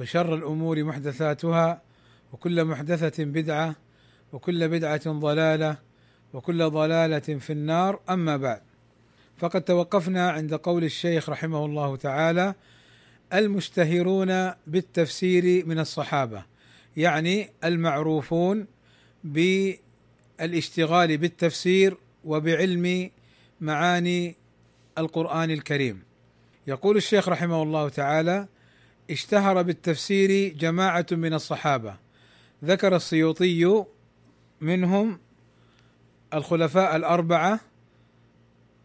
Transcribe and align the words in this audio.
وشر 0.00 0.34
الأمور 0.34 0.84
محدثاتها 0.84 1.82
وكل 2.32 2.64
محدثة 2.64 3.24
بدعة 3.24 3.76
وكل 4.32 4.68
بدعة 4.68 5.10
ضلالة 5.12 5.76
وكل 6.32 6.70
ضلالة 6.70 7.18
في 7.18 7.52
النار. 7.52 8.00
أما 8.10 8.36
بعد 8.36 8.62
فقد 9.38 9.62
توقفنا 9.62 10.30
عند 10.30 10.54
قول 10.54 10.84
الشيخ 10.84 11.30
رحمه 11.30 11.64
الله 11.64 11.96
تعالى 11.96 12.54
المشتهرون 13.32 14.52
بالتفسير 14.66 15.66
من 15.66 15.78
الصحابة 15.78 16.44
يعني 16.96 17.50
المعروفون 17.64 18.66
بالاشتغال 19.24 21.18
بالتفسير 21.18 21.96
وبعلم 22.24 23.10
معاني 23.60 24.36
القرآن 24.98 25.50
الكريم. 25.50 26.02
يقول 26.66 26.96
الشيخ 26.96 27.28
رحمه 27.28 27.62
الله 27.62 27.88
تعالى 27.88 28.46
اشتهر 29.10 29.62
بالتفسير 29.62 30.54
جماعة 30.54 31.06
من 31.12 31.34
الصحابة. 31.34 31.96
ذكر 32.64 32.96
السيوطي 32.96 33.84
منهم 34.60 35.18
الخلفاء 36.34 36.96
الأربعة 36.96 37.60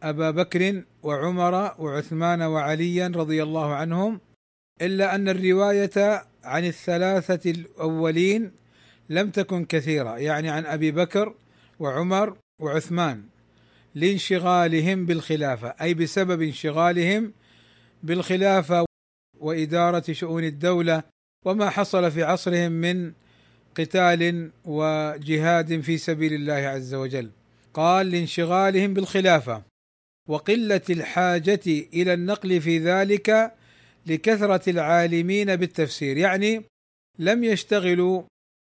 أبا 0.03 0.31
بكر 0.31 0.84
وعمر 1.03 1.76
وعثمان 1.80 2.42
وعليا 2.42 3.08
رضي 3.16 3.44
الله 3.44 3.73
عنهم 3.73 4.20
إلا 4.81 5.16
أن 5.16 5.30
الرواية 5.30 6.26
عن 6.44 6.66
الثلاثة 6.66 7.52
الأولين 7.52 8.52
لم 9.09 9.30
تكن 9.30 9.66
كثيرة 9.66 10.18
يعني 10.18 10.50
عن 10.50 10.66
أبي 10.66 10.92
بكر 10.92 11.34
وعمر 11.80 12.38
وعثمان 12.62 13.23
لانشغالهم 13.96 15.06
بالخلافة 15.06 15.68
أي 15.81 15.94
بسبب 15.94 16.42
انشغالهم 16.42 17.34
بالخلافة 18.03 18.84
وإدارة 19.46 20.04
شؤون 20.12 20.44
الدولة 20.44 21.04
وما 21.46 21.70
حصل 21.70 22.12
في 22.12 22.24
عصرهم 22.24 22.72
من 22.72 23.14
قتال 23.76 24.52
وجهاد 24.66 25.82
في 25.82 25.98
سبيل 25.98 26.34
الله 26.34 26.54
عز 26.54 26.94
وجل. 26.94 27.30
قال 27.74 28.12
لانشغالهم 28.12 28.94
بالخلافة 28.94 29.64
وقلة 30.30 30.82
الحاجة 30.90 31.60
إلى 31.94 32.14
النقل 32.14 32.62
في 32.62 32.80
ذلك 32.80 33.54
لكثرة 34.06 34.70
العالمين 34.70 35.56
بالتفسير. 35.56 36.18
يعني 36.18 36.64
لم 37.20 37.44
يشتغلوا 37.44 38.24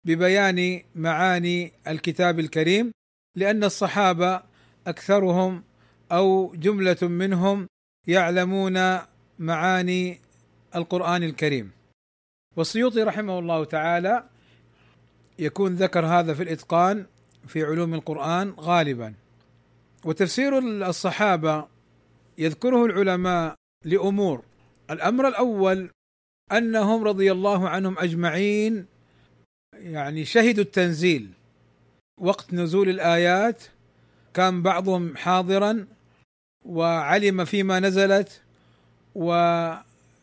ببيان 0.06 0.82
معاني 0.95 1.72
الكتاب 1.88 2.39
الكريم 2.39 2.92
لأن 3.36 3.64
الصحابة 3.64 4.44
أكثرهم 4.88 5.64
أو 6.12 6.56
جملة 6.56 6.98
منهم 7.02 7.67
يعلمون 8.08 8.98
معاني 9.39 10.25
القرآن 10.76 11.23
الكريم. 11.23 11.72
والسيوطي 12.58 13.04
رحمه 13.04 13.40
الله 13.40 13.66
تعالى 13.66 14.23
يكون 15.40 15.76
ذكر 15.76 16.06
هذا 16.06 16.34
في 16.34 16.44
الإتقان 16.44 17.06
في 17.48 17.64
علوم 17.64 17.94
القرآن 17.94 18.54
غالبا. 18.59 19.14
وتفسير 20.04 20.59
الصحابة 20.59 21.67
يذكره 22.38 22.86
العلماء 22.86 23.55
لأمور. 23.86 24.44
الأمر 24.92 25.27
الأول 25.27 25.89
أنهم 26.52 27.04
رضي 27.04 27.32
الله 27.32 27.70
عنهم 27.70 27.99
أجمعين 27.99 28.86
يعني 29.73 30.26
شهدوا 30.26 30.64
التنزيل. 30.64 31.30
وقت 32.22 32.54
نزول 32.54 32.89
الآيات 32.89 33.64
كان 34.33 34.61
بعضهم 34.61 35.17
حاضرا 35.17 35.88
وعلم 36.66 37.45
فيما 37.45 37.80
نزلت 37.80 38.42
و 39.16 39.32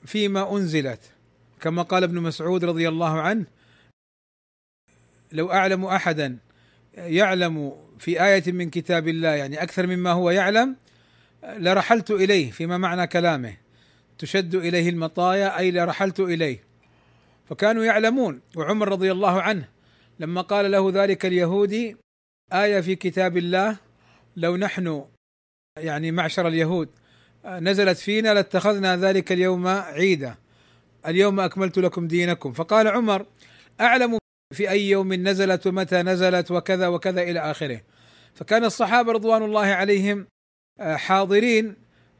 فيما 0.05 0.57
أنزلت. 0.57 1.01
كما 1.61 1.83
قال 1.83 2.03
ابن 2.05 2.19
مسعود 2.19 2.65
رضي 2.65 2.89
الله 2.89 3.21
عنه 3.21 3.47
لو 5.33 5.53
أعلم 5.53 5.85
أحدا 5.85 6.39
يعلم 6.95 7.73
في 7.99 8.25
آية 8.25 8.53
من 8.53 8.71
كتاب 8.71 9.09
الله 9.09 9.29
يعني 9.29 9.63
أكثر 9.63 9.87
مما 9.87 10.13
هو 10.13 10.31
يعلم 10.31 10.77
لرحلت 11.45 12.11
إليه 12.11 12.51
فيما 12.51 12.79
معنى 12.79 13.07
كلامه. 13.07 13.57
تشد 14.19 14.55
إليه 14.55 14.89
المطايا 14.89 15.59
أي 15.59 15.71
لرحلت 15.71 16.21
إليه. 16.21 16.65
فكانوا 17.49 17.85
يعلمون. 17.85 18.41
وعمر 18.57 18.89
رضي 18.89 19.13
الله 19.13 19.43
عنه 19.43 19.69
لما 20.21 20.41
قال 20.41 20.71
له 20.71 20.91
ذلك 20.91 21.27
اليهودي 21.27 21.97
آية 22.53 22.81
في 22.81 22.97
كتاب 22.97 23.37
الله 23.37 23.77
لو 24.37 24.57
نحن 24.57 25.05
يعني 25.79 26.13
معشر 26.13 26.49
اليهود 26.49 26.89
نزلت 27.47 27.99
فينا 27.99 28.35
لاتخذنا 28.35 28.97
ذلك 28.97 29.33
اليوم 29.33 29.67
عيدا. 29.67 30.35
اليوم 31.07 31.41
أكملت 31.41 31.79
لكم 31.79 32.09
دينكم. 32.09 32.53
فقال 32.53 32.89
عمر 32.89 33.27
أعلم 33.81 34.19
في 34.55 34.71
أي 34.71 34.91
يوم 34.91 35.13
نزلت 35.13 35.67
ومتى 35.67 36.03
نزلت 36.03 36.51
وكذا 36.51 36.89
وكذا 36.89 37.23
إلى 37.23 37.41
آخره. 37.41 37.81
فكان 38.35 38.65
الصحابة 38.65 39.13
رضوان 39.13 39.43
الله 39.43 39.67
عليهم 39.67 40.27
آه، 40.81 40.97
حاضرين 40.97 41.75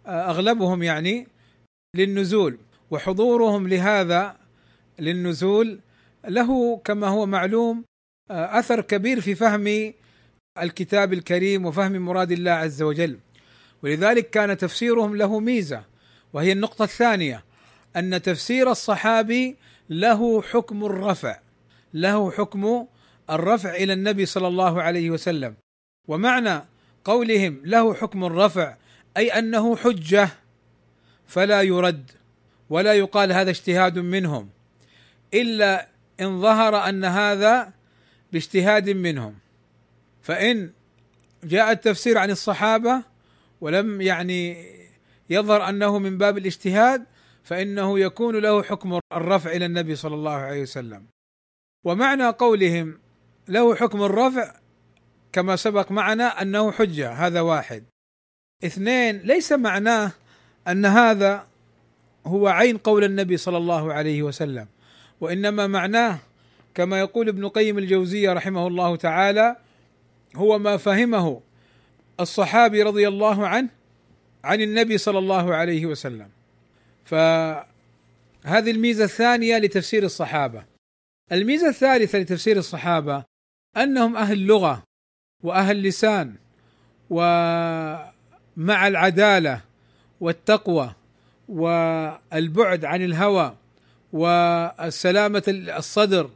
آه، 0.07 0.31
أغلبهم 0.31 0.83
يعني 0.83 1.27
للنزول. 1.97 2.59
وحضورهم 2.91 3.69
لهذا 3.69 4.37
للنزول 4.99 5.81
له 6.29 6.77
كما 6.77 7.09
هو 7.09 7.27
معلوم 7.27 7.85
آه، 8.31 8.59
أثر 8.59 8.81
كبير 8.81 9.21
في 9.21 9.35
فهم 9.35 9.93
الكتاب 10.63 11.13
الكريم 11.13 11.67
وفهم 11.67 11.93
مراد 11.93 12.33
الله 12.33 12.51
عز 12.51 12.83
وجل. 12.83 13.19
ولذلك 13.83 14.31
كان 14.31 14.57
تفسيرهم 14.57 15.17
له 15.17 15.41
ميزة 15.41 15.85
وهي 16.33 16.53
النقطة 16.53 16.83
الثانية 16.83 17.45
أن 17.97 18.23
تفسير 18.23 18.71
الصحابي 18.71 19.57
له 19.91 20.43
حكم 20.43 20.85
الرفع 20.85 21.39
له 21.95 22.31
حكم 22.31 22.87
الرفع 23.31 23.75
إلى 23.75 23.93
النبي 23.93 24.27
صلى 24.27 24.49
الله 24.49 24.83
عليه 24.83 25.11
وسلم. 25.11 25.55
ومعنى 26.09 26.65
قولهم 27.05 27.61
له 27.65 27.95
حكم 27.95 28.25
الرفع 28.25 28.77
أي 29.17 29.29
أنه 29.31 29.77
حجة 29.77 30.29
فلا 31.27 31.63
يرد 31.63 32.11
ولا 32.71 32.95
يقال 32.95 33.33
هذا 33.33 33.51
اجتهاد 33.51 33.99
منهم 33.99 34.49
إلا 35.35 35.89
إن 36.21 36.41
ظهر 36.41 36.89
أن 36.89 37.05
هذا 37.05 37.73
باجتهاد 38.33 38.91
منهم. 38.91 39.35
فإن 40.23 40.71
جاء 41.45 41.73
التفسير 41.73 42.19
عن 42.19 42.31
الصحابة 42.31 43.12
ولم 43.63 44.01
يعني 44.01 44.67
يظهر 45.31 45.69
أنه 45.69 45.99
من 45.99 46.19
باب 46.19 46.39
الاجتهاد 46.39 47.05
فإنه 47.43 47.99
يكون 47.99 48.37
له 48.37 48.63
حكم 48.63 48.99
الرفع 49.13 49.51
إلى 49.51 49.67
النبي 49.67 49.95
صلى 49.95 50.15
الله 50.15 50.33
عليه 50.33 50.63
وسلم. 50.63 51.07
ومعنى 51.85 52.29
قولهم 52.29 52.99
له 53.49 53.75
حكم 53.75 54.03
الرفع 54.03 54.55
كما 55.33 55.57
سبق 55.57 55.93
معنا 55.93 56.43
أنه 56.43 56.73
حجة 56.73 57.13
هذا 57.13 57.41
واحد. 57.41 57.85
اثنين 58.65 59.19
ليس 59.19 59.53
معناه 59.53 60.13
أن 60.69 60.87
هذا 60.87 61.47
هو 62.27 62.49
عين 62.49 62.79
قول 62.79 63.05
النبي 63.05 63.37
صلى 63.37 63.57
الله 63.57 63.93
عليه 63.93 64.23
وسلم 64.23 64.67
وإنما 65.21 65.67
معناه 65.67 66.19
كما 66.75 66.99
يقول 66.99 67.29
ابن 67.29 67.49
قيم 67.49 67.79
الجوزية 67.79 68.33
رحمه 68.33 68.67
الله 68.67 68.97
تعالى 68.97 69.57
هو 70.37 70.59
ما 70.59 70.77
فهمه 70.77 71.41
الصحابي 72.21 72.83
رضي 72.83 73.09
الله 73.09 73.47
عنه 73.47 73.69
عن 74.45 74.61
النبي 74.61 74.99
صلى 74.99 75.19
الله 75.19 75.55
عليه 75.55 75.87
وسلم. 75.87 76.29
فهذه 77.05 77.65
الميزة 78.47 79.05
الثانية 79.05 79.59
لتفسير 79.59 80.05
الصحابة. 80.05 80.65
الميزة 81.33 81.69
الثالثة 81.69 82.19
لتفسير 82.19 82.57
الصحابة 82.57 83.25
أنهم 83.77 84.17
أهل 84.17 84.47
لغة 84.47 84.83
وأهل 85.43 85.83
لسان 85.83 86.35
ومع 87.11 88.89
العدالة 88.89 89.61
والتقوى 90.21 90.95
والبعد 91.49 92.85
عن 92.85 93.03
الهوى 93.03 93.57
والسلامه 94.13 95.43
الصدر 95.49 96.31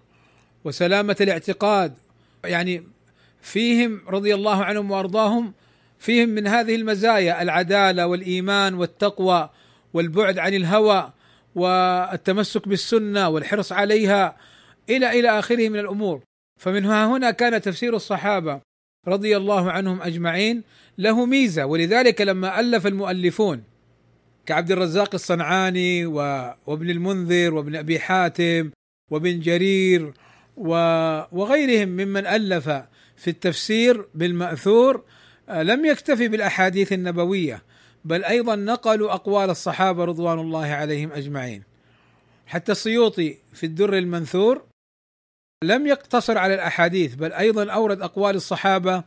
وسلامة 0.65 1.17
الاعتقاد. 1.21 1.95
يعني 2.45 2.83
فيهم 3.43 4.01
رضي 4.09 4.35
الله 4.35 4.65
عنهم 4.65 4.91
وأرضاهم 4.91 5.53
فيهم 5.99 6.29
من 6.29 6.47
هذه 6.47 6.75
المزايا 6.75 7.43
العدالة 7.43 8.07
والإيمان 8.07 8.75
والتقوى 8.75 9.51
والبعد 9.95 10.39
عن 10.39 10.55
الهوى 10.55 11.13
والتمسك 11.55 12.69
بالسنة 12.69 13.29
والحرص 13.29 13.73
عليها 13.73 14.37
إلى 14.91 15.21
إلى 15.21 15.39
آخره 15.39 15.69
من 15.69 15.79
الأمور. 15.79 16.23
فمن 16.61 16.85
هنا 16.85 17.31
كان 17.31 17.61
تفسير 17.61 17.97
الصحابة 17.97 18.61
رضي 19.09 19.37
الله 19.37 19.71
عنهم 19.71 20.03
أجمعين 20.03 20.63
له 20.99 21.27
ميزة 21.27 21.67
ولذلك 21.67 22.21
لما 22.21 22.61
ألف 22.61 22.87
المؤلفون 22.87 23.63
كعبد 24.47 24.71
الرزاق 24.71 25.15
الصنعاني 25.15 26.07
وابن 26.07 26.91
المنذر 26.91 27.55
وابن 27.55 27.77
أبي 27.77 27.99
حاتم 27.99 28.71
وابن 29.11 29.41
جرير 29.41 30.13
وغيرهم 30.57 31.89
ممن 31.89 32.27
ألف 32.27 32.69
في 33.17 33.29
التفسير 33.31 34.07
بالمأثور 34.15 35.03
لم 35.49 35.85
يكتفي 35.85 36.29
بالأحاديث 36.29 36.93
النبوية 36.93 37.63
بل 38.05 38.25
أيضا 38.25 38.57
نقلوا 38.57 39.13
أقوال 39.13 39.51
الصحابة 39.51 40.05
رضوان 40.05 40.39
الله 40.39 40.67
عليهم 40.67 41.13
أجمعين. 41.13 41.63
حتى 42.47 42.73
السيوطي 42.73 43.37
في 43.55 43.67
الدر 43.67 43.99
المنثور 43.99 44.63
لم 45.65 45.87
يقتصر 45.87 46.39
على 46.39 46.55
الأحاديث 46.55 47.15
بل 47.15 47.33
أيضا 47.33 47.73
أورد 47.73 48.03
أقوال 48.03 48.37
الصحابة 48.37 49.05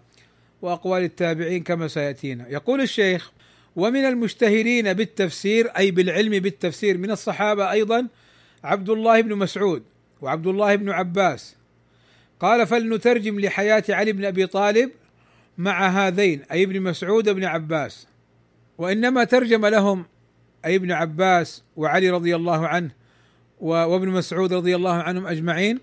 وأقوال 0.62 1.04
التابعين 1.04 1.64
كما 1.64 1.88
سيأتينا. 1.88 2.48
يقول 2.50 2.82
الشيخ 2.82 3.32
ومن 3.76 4.06
المشتهرين 4.06 4.94
بالتفسير 4.94 5.68
أي 5.68 5.92
بالعلم 5.92 6.40
بالتفسير 6.40 6.98
من 6.98 7.12
الصحابة 7.12 7.72
أيضا 7.72 8.08
عبد 8.64 8.90
الله 8.90 9.22
بن 9.22 9.36
مسعود 9.36 9.84
وعبد 10.22 10.48
الله 10.48 10.76
بن 10.76 10.90
عباس. 10.90 11.56
قال 12.40 12.68
فلنترجم 12.68 13.40
لحياة 13.40 13.84
علي 13.90 14.12
بن 14.12 14.26
أبي 14.26 14.48
طالب 14.48 14.92
مع 15.60 15.88
هذين 15.88 16.42
أي 16.52 16.64
ابن 16.64 16.82
مسعود 16.82 17.30
وابن 17.30 17.44
عباس. 17.44 18.08
وإنما 18.78 19.24
ترجم 19.24 19.66
لهم 19.66 20.06
أي 20.66 20.76
ابن 20.76 20.92
عباس 20.92 21.64
وعلي 21.76 22.10
رضي 22.10 22.36
الله 22.36 22.68
عنه 22.68 22.92
وابن 23.62 24.08
مسعود 24.08 24.54
رضي 24.54 24.76
الله 24.76 24.94
عنهم 24.94 25.28
أجمعين. 25.28 25.80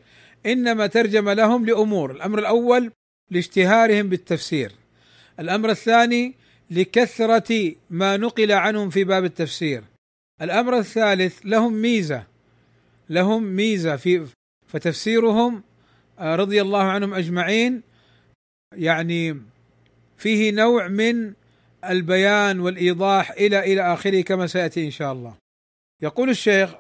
إنما 0.47 0.87
ترجم 0.87 1.31
لهم 1.31 1.67
لأمور 1.67 2.11
الأمر 2.11 2.39
الأول 2.39 2.93
لاشتهارهم 3.31 4.09
بالتفسير. 4.09 4.73
الأمر 5.41 5.71
الثاني 5.71 6.35
لكثرة 6.71 7.75
ما 7.91 8.17
نقل 8.17 8.53
عنهم 8.53 8.91
في 8.91 9.05
باب 9.05 9.25
التفسير. 9.25 9.85
الأمر 10.43 10.79
الثالث 10.79 11.41
لهم 11.45 11.73
ميزة 11.73 12.25
لهم 13.11 13.43
ميزة 13.43 13.97
في 13.97 14.27
فتفسيرهم 14.67 15.63
آه، 16.19 16.37
رضي 16.37 16.63
الله 16.63 16.83
عنهم 16.83 17.15
أجمعين. 17.15 17.83
يعني 18.77 19.37
فيه 20.19 20.53
نوع 20.53 20.89
من 20.89 21.33
البيان 21.85 22.61
والإيضاح 22.61 23.31
إلى 23.31 23.73
إلى 23.73 23.93
آخره 23.93 24.21
كما 24.21 24.47
سيأتي 24.47 24.87
إن 24.87 24.91
شاء 24.91 25.13
الله. 25.13 25.35
يقول 26.03 26.31
الشيخ 26.31 26.71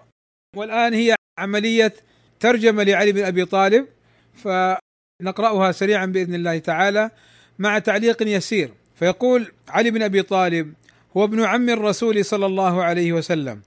والآن 0.57 0.95
هي 0.95 1.15
عملية 1.39 1.93
ترجمة 2.41 2.83
لعلي 2.83 3.13
بن 3.13 3.25
أبي 3.25 3.45
طالب 3.45 3.87
فنقرأها 4.35 5.73
سريعا 5.73 6.07
بإذن 6.07 6.35
الله 6.35 6.59
تعالى 6.59 7.11
مع 7.59 7.79
تعليق 7.79 8.23
يسير 8.23 8.71
فيقول 8.95 9.53
علي 9.69 9.91
بن 9.91 10.03
أبي 10.03 10.23
طالب 10.23 10.75
هو 11.17 11.25
ابن 11.25 11.45
عم 11.45 11.71
الرسول 11.71 12.25
صلى 12.25 12.47
الله 12.47 12.83
عليه 12.85 13.13
وسلم 13.13 13.61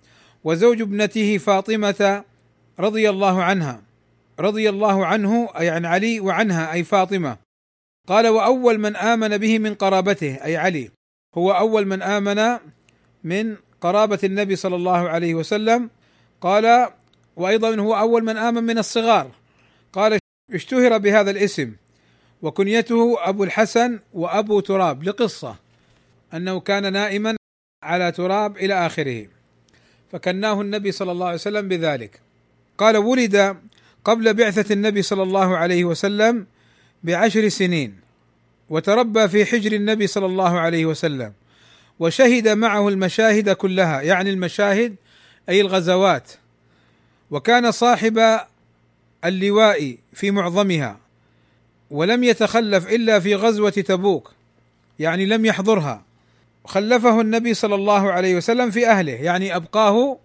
وزوج 0.44 0.82
ابنته 0.82 1.38
فاطمة 1.38 2.24
رضي 2.80 3.10
الله 3.10 3.44
عنها 3.44 3.82
رضي 4.40 4.70
الله 4.70 5.06
عنه 5.06 5.50
اي 5.60 5.70
عن 5.70 5.86
علي 5.86 6.20
وعنها 6.20 6.74
أي 6.74 6.84
فاطمة 6.84 7.38
قال 8.10 8.28
وأول 8.28 8.80
من 8.80 8.96
آمن 8.96 9.38
به 9.38 9.60
من 9.60 9.74
قرابته 9.76 10.36
أي 10.44 10.58
علي. 10.58 10.92
هو 11.36 11.52
أول 11.52 11.86
من 11.86 12.02
آمن 12.02 12.58
من 13.24 13.56
قرابة 13.82 14.20
النبي 14.24 14.56
صلى 14.56 14.76
الله 14.76 15.10
عليه 15.10 15.34
وسلم. 15.36 15.90
قال 16.42 16.90
وأيضا 17.36 17.76
هو 17.76 17.94
أول 17.94 18.24
من 18.24 18.38
آمن 18.38 18.64
من 18.64 18.78
الصغار. 18.78 19.32
قال 19.94 20.20
اشتهر 20.54 20.98
بهذا 20.98 21.32
الاسم 21.32 21.76
وكنيته 22.42 23.30
أبو 23.30 23.44
الحسن 23.44 24.00
وأبو 24.14 24.60
تراب 24.60 25.04
لقصة 25.04 25.56
أنه 26.34 26.60
كان 26.60 26.94
نائما 26.94 27.36
على 27.84 28.12
تراب 28.12 28.58
إلى 28.58 28.86
آخره. 28.86 29.28
فكناه 30.12 30.62
النبي 30.62 30.92
صلى 30.92 31.12
الله 31.12 31.26
عليه 31.26 31.36
وسلم 31.36 31.68
بذلك. 31.68 32.20
قال 32.78 32.98
ولد 32.98 33.58
قبل 34.04 34.34
بعثة 34.34 34.74
النبي 34.74 35.02
صلى 35.02 35.24
الله 35.24 35.58
عليه 35.58 35.86
وسلم 35.86 36.48
بعشر 37.04 37.50
سنين 37.50 37.96
وتربى 38.70 39.28
في 39.28 39.46
حجر 39.46 39.72
النبي 39.72 40.08
صلى 40.08 40.26
الله 40.26 40.60
عليه 40.60 40.86
وسلم 40.86 41.34
وشهد 42.00 42.48
معه 42.48 42.88
المشاهد 42.88 43.50
كلها 43.50 44.02
يعني 44.02 44.30
المشاهد 44.30 44.96
أي 45.50 45.62
الغزوات. 45.62 46.32
وكان 47.32 47.72
صاحب 47.72 48.40
اللواء 49.26 49.98
في 50.14 50.32
معظمها 50.32 50.98
ولم 51.92 52.24
يتخلف 52.24 52.88
إلا 52.88 53.20
في 53.20 53.36
غزوة 53.36 53.70
تبوك 53.70 54.32
يعني 55.00 55.26
لم 55.26 55.46
يحضرها. 55.46 56.04
خلفه 56.66 57.22
النبي 57.22 57.54
صلى 57.54 57.76
الله 57.76 58.12
عليه 58.12 58.36
وسلم 58.36 58.72
في 58.72 58.88
أهله 58.88 59.12
يعني 59.12 59.56
أبقاه 59.56 60.18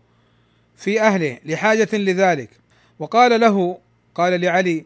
في 0.77 1.01
أهله 1.01 1.39
لحاجة 1.45 1.89
لذلك. 1.93 2.51
وقال 2.99 3.41
له 3.41 3.79
قال 4.15 4.41
لعلي 4.41 4.85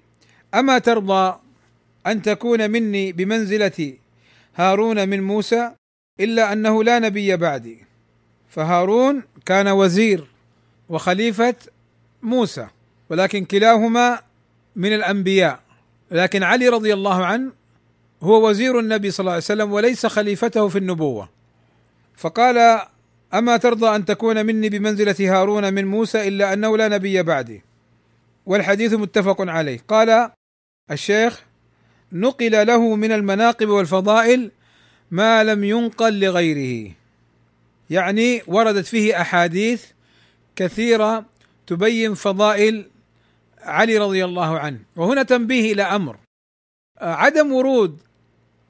أما 0.54 0.78
ترضى 0.78 1.38
أن 2.10 2.22
تكون 2.22 2.70
مني 2.70 3.12
بمنزله 3.12 3.94
هارون 4.56 5.08
من 5.08 5.22
موسى 5.22 5.70
إلا 6.20 6.52
أنه 6.52 6.84
لا 6.84 6.98
نبي 6.98 7.36
بعدي. 7.36 7.78
فهارون 8.48 9.22
كان 9.46 9.68
وزير 9.68 10.26
وخليفة 10.88 11.54
موسى 12.22 12.66
ولكن 13.10 13.44
كلاهما 13.44 14.20
من 14.76 14.92
الأنبياء. 14.92 15.60
لكن 16.10 16.42
علي 16.42 16.68
رضي 16.68 16.92
الله 16.92 17.24
عنه 17.24 17.52
هو 18.22 18.48
وزير 18.48 18.78
النبي 18.78 19.10
صلى 19.10 19.24
الله 19.24 19.32
عليه 19.32 19.42
وسلم 19.42 19.72
وليس 19.72 20.06
خليفته 20.06 20.68
في 20.68 20.78
النبوة. 20.78 21.28
فقال 22.16 22.80
أما 23.34 23.56
ترضى 23.56 23.96
أن 23.96 24.04
تكون 24.04 24.46
مني 24.46 24.68
بمنزلة 24.68 25.16
هارون 25.20 25.74
من 25.74 25.84
موسى 25.84 26.28
إلا 26.28 26.52
أنه 26.52 26.76
لا 26.76 26.88
نبي 26.88 27.22
بعدي؟ 27.22 27.62
والحديث 28.46 28.94
متفق 28.94 29.36
عليه. 29.40 29.80
قال 29.88 30.30
الشيخ 30.90 31.42
نقل 32.12 32.66
له 32.66 32.96
من 32.96 33.12
المناقب 33.12 33.68
والفضائل 33.68 34.50
ما 35.10 35.44
لم 35.44 35.64
ينقل 35.64 36.20
لغيره. 36.20 36.92
يعني 37.90 38.42
وردت 38.46 38.86
فيه 38.86 39.20
أحاديث 39.20 39.84
كثيرة 40.56 41.24
تبين 41.66 42.14
فضائل 42.14 42.86
علي 43.62 43.98
رضي 43.98 44.24
الله 44.24 44.58
عنه. 44.58 44.78
وهنا 44.96 45.22
تنبيه 45.22 45.72
إلى 45.72 45.82
أمر. 45.82 46.16
عدم 47.00 47.52
ورود 47.52 47.98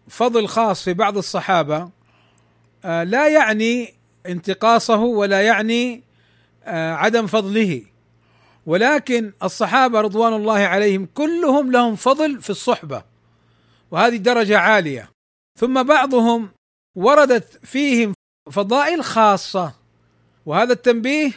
فضل 0.08 0.48
خاص 0.48 0.84
في 0.84 0.94
بعض 0.94 1.16
الصحابة 1.16 1.90
لا 2.84 3.28
يعني 3.28 3.94
انتقاصه 4.26 4.98
ولا 4.98 5.42
يعني 5.42 6.02
عدم 6.66 7.26
فضله. 7.26 7.82
ولكن 8.66 9.32
الصحابة 9.42 10.00
رضوان 10.00 10.32
الله 10.32 10.58
عليهم 10.58 11.08
كلهم 11.14 11.72
لهم 11.72 11.96
فضل 11.96 12.42
في 12.42 12.50
الصحبة. 12.50 13.07
وهذه 13.90 14.16
درجة 14.16 14.58
عالية. 14.58 15.10
ثم 15.58 15.82
بعضهم 15.82 16.48
وردت 16.94 17.66
فيهم 17.66 18.14
فضائل 18.50 19.04
خاصة. 19.04 19.74
وهذا 20.46 20.72
التنبيه 20.72 21.32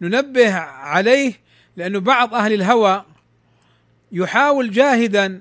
ننبه 0.00 0.54
عليه 0.54 1.40
لأنه 1.76 2.00
بعض 2.00 2.34
أهل 2.34 2.52
الهوى 2.52 3.04
يحاول 4.12 4.70
جاهدا 4.70 5.40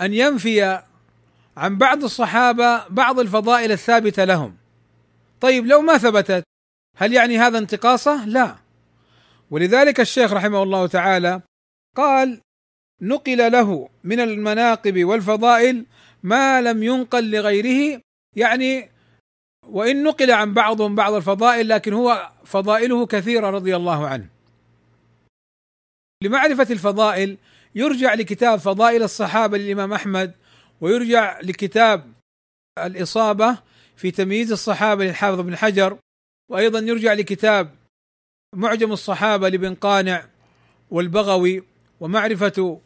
أن 0.00 0.14
ينفي 0.14 0.82
عن 1.56 1.78
بعض 1.78 2.04
الصحابة 2.04 2.88
بعض 2.88 3.20
الفضائل 3.20 3.72
الثابتة 3.72 4.24
لهم. 4.24 4.56
طيب 5.40 5.66
لو 5.66 5.80
ما 5.80 5.98
ثبتت 5.98 6.44
هل 6.96 7.12
يعني 7.12 7.38
هذا 7.38 7.58
انتقاصه؟ 7.58 8.24
لا. 8.24 8.56
ولذلك 9.50 10.00
الشيخ 10.00 10.32
رحمه 10.32 10.62
الله 10.62 10.86
تعالى 10.86 11.40
قال 11.96 12.40
نقل 13.00 13.52
له 13.52 13.88
من 14.04 14.20
المناقب 14.20 15.04
والفضائل 15.04 15.84
ما 16.22 16.60
لم 16.60 16.82
ينقل 16.82 17.30
لغيره 17.30 18.02
يعني 18.36 18.90
وإن 19.66 20.02
نقل 20.02 20.30
عن 20.30 20.54
بعضهم 20.54 20.94
بعض 20.94 21.12
الفضائل 21.12 21.68
لكن 21.68 21.92
هو 21.92 22.30
فضائله 22.44 23.06
كثيرة 23.06 23.50
رضي 23.50 23.76
الله 23.76 24.06
عنه. 24.06 24.28
لمعرفة 26.24 26.66
الفضائل 26.70 27.36
يرجع 27.74 28.14
لكتاب 28.14 28.58
فضائل 28.58 29.02
الصحابة 29.02 29.58
للإمام 29.58 29.92
أحمد 29.92 30.34
ويرجع 30.80 31.40
لكتاب 31.40 32.12
الإصابة 32.78 33.58
في 33.96 34.10
تمييز 34.10 34.52
الصحابة 34.52 35.04
للحافظ 35.04 35.40
بن 35.40 35.56
حجر 35.56 35.98
وأيضا 36.50 36.78
يرجع 36.78 37.12
لكتاب 37.12 37.74
معجم 38.54 38.92
الصحابة 38.92 39.48
لابن 39.48 39.74
قانع 39.74 40.24
والبغوي 40.90 41.62
ومعرفة 42.00 42.80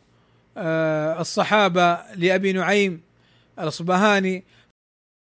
آه، 0.56 1.20
الصحابة 1.20 2.14
لأبي 2.16 2.52
نعيم 2.52 3.02
الأصبهاني 3.58 4.44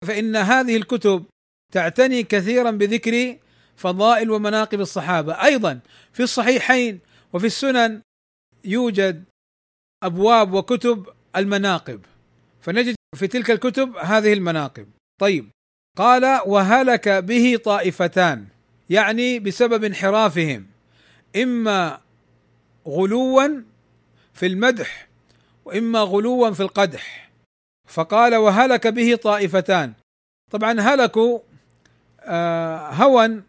فإن 0.07 0.35
هذه 0.35 0.77
الكتب 0.77 1.25
تعتني 1.73 2.23
كثيرا 2.23 2.71
بذكر 2.71 3.37
فضائل 3.75 4.31
ومناقب 4.31 4.81
الصحابة. 4.81 5.43
أيضا 5.43 5.79
في 6.13 6.23
الصحيحين 6.23 6.99
وفي 7.33 7.45
السنن 7.45 8.01
يوجد 8.65 9.23
أبواب 10.03 10.53
وكتب 10.53 11.09
المناقب 11.35 12.05
فنجد 12.61 12.95
في 13.15 13.27
تلك 13.27 13.51
الكتب 13.51 13.97
هذه 13.97 14.33
المناقب. 14.33 14.87
طيب 15.21 15.49
قال 15.97 16.41
وهلك 16.45 17.09
به 17.09 17.57
طائفتان 17.57 18.47
يعني 18.89 19.39
بسبب 19.39 19.83
انحرافهم 19.83 20.67
إما 21.35 22.01
غلوا 22.87 23.61
في 24.33 24.45
المدح 24.45 25.07
وإما 25.65 25.99
غلوا 25.99 26.51
في 26.51 26.63
القدح. 26.63 27.30
فقال 27.91 28.35
وهلك 28.35 28.87
به 28.87 29.15
طائفتان. 29.15 29.93
طبعا 30.51 30.79
هلكوا 30.79 31.39
آه 32.21 32.89
هوى 32.89 33.41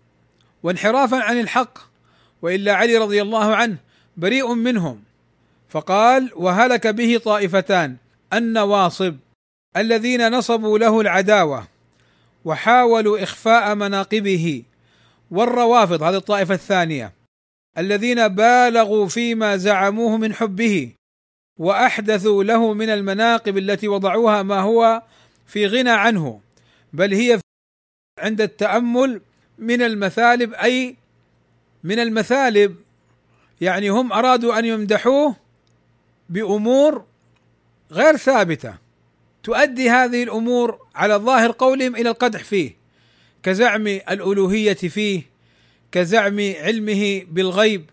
وانحرافا 0.62 1.16
عن 1.16 1.40
الحق 1.40 1.78
وإلا 2.42 2.74
علي 2.74 2.96
رضي 2.96 3.22
الله 3.22 3.56
عنه 3.56 3.76
بريء 4.16 4.54
منهم. 4.54 5.02
فقال 5.68 6.30
وهلك 6.36 6.86
به 6.86 7.20
طائفتان 7.24 7.96
النواصب 8.32 9.16
الذين 9.76 10.30
نصبوا 10.30 10.78
له 10.78 11.00
العداوة 11.00 11.66
وحاولوا 12.44 13.22
إخفاء 13.22 13.74
مناقبه 13.74 14.62
والروافض 15.30 16.02
هذه 16.02 16.16
الطائفة 16.16 16.54
الثانية 16.54 17.12
الذين 17.78 18.28
بالغوا 18.28 19.08
فيما 19.08 19.56
زعموه 19.56 20.16
من 20.16 20.34
حبه. 20.34 20.92
واحدثوا 21.58 22.44
له 22.44 22.74
من 22.74 22.90
المناقب 22.90 23.58
التي 23.58 23.88
وضعوها 23.88 24.42
ما 24.42 24.60
هو 24.60 25.02
في 25.46 25.66
غنى 25.66 25.90
عنه 25.90 26.40
بل 26.92 27.14
هي 27.14 27.40
عند 28.18 28.40
التأمل 28.40 29.20
من 29.58 29.82
المثالب 29.82 30.54
أي 30.54 30.96
من 31.84 31.98
المثالب 31.98 32.76
يعني 33.60 33.88
هم 33.88 34.12
أرادوا 34.12 34.58
أن 34.58 34.64
يمدحوه 34.64 35.36
بأمور 36.28 37.04
غير 37.92 38.16
ثابتة. 38.16 38.74
تؤدي 39.42 39.90
هذه 39.90 40.22
الأمور 40.22 40.78
على 40.94 41.14
ظاهر 41.14 41.52
قولهم 41.52 41.96
إلى 41.96 42.10
القدح 42.10 42.44
فيه 42.44 42.76
كزعم 43.42 43.86
الألوهية 43.86 44.74
فيه 44.74 45.22
كزعم 45.92 46.40
علمه 46.40 47.22
بالغيب 47.30 47.90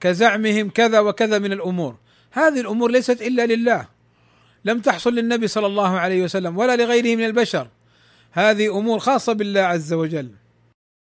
كزعمهم 0.00 0.70
كذا 0.70 1.00
وكذا 1.00 1.38
من 1.38 1.52
الأمور. 1.52 1.96
هذه 2.32 2.60
الأمور 2.60 2.90
ليست 2.90 3.22
إلا 3.22 3.46
لله. 3.46 3.88
لم 4.64 4.80
تحصل 4.80 5.14
للنبي 5.14 5.48
صلى 5.48 5.66
الله 5.66 5.98
عليه 5.98 6.22
وسلم 6.22 6.58
ولا 6.58 6.76
لغيره 6.76 7.16
من 7.16 7.24
البشر. 7.24 7.68
هذه 8.32 8.78
أمور 8.78 8.98
خاصة 8.98 9.32
بالله 9.32 9.60
عز 9.60 9.92
وجل. 9.92 10.30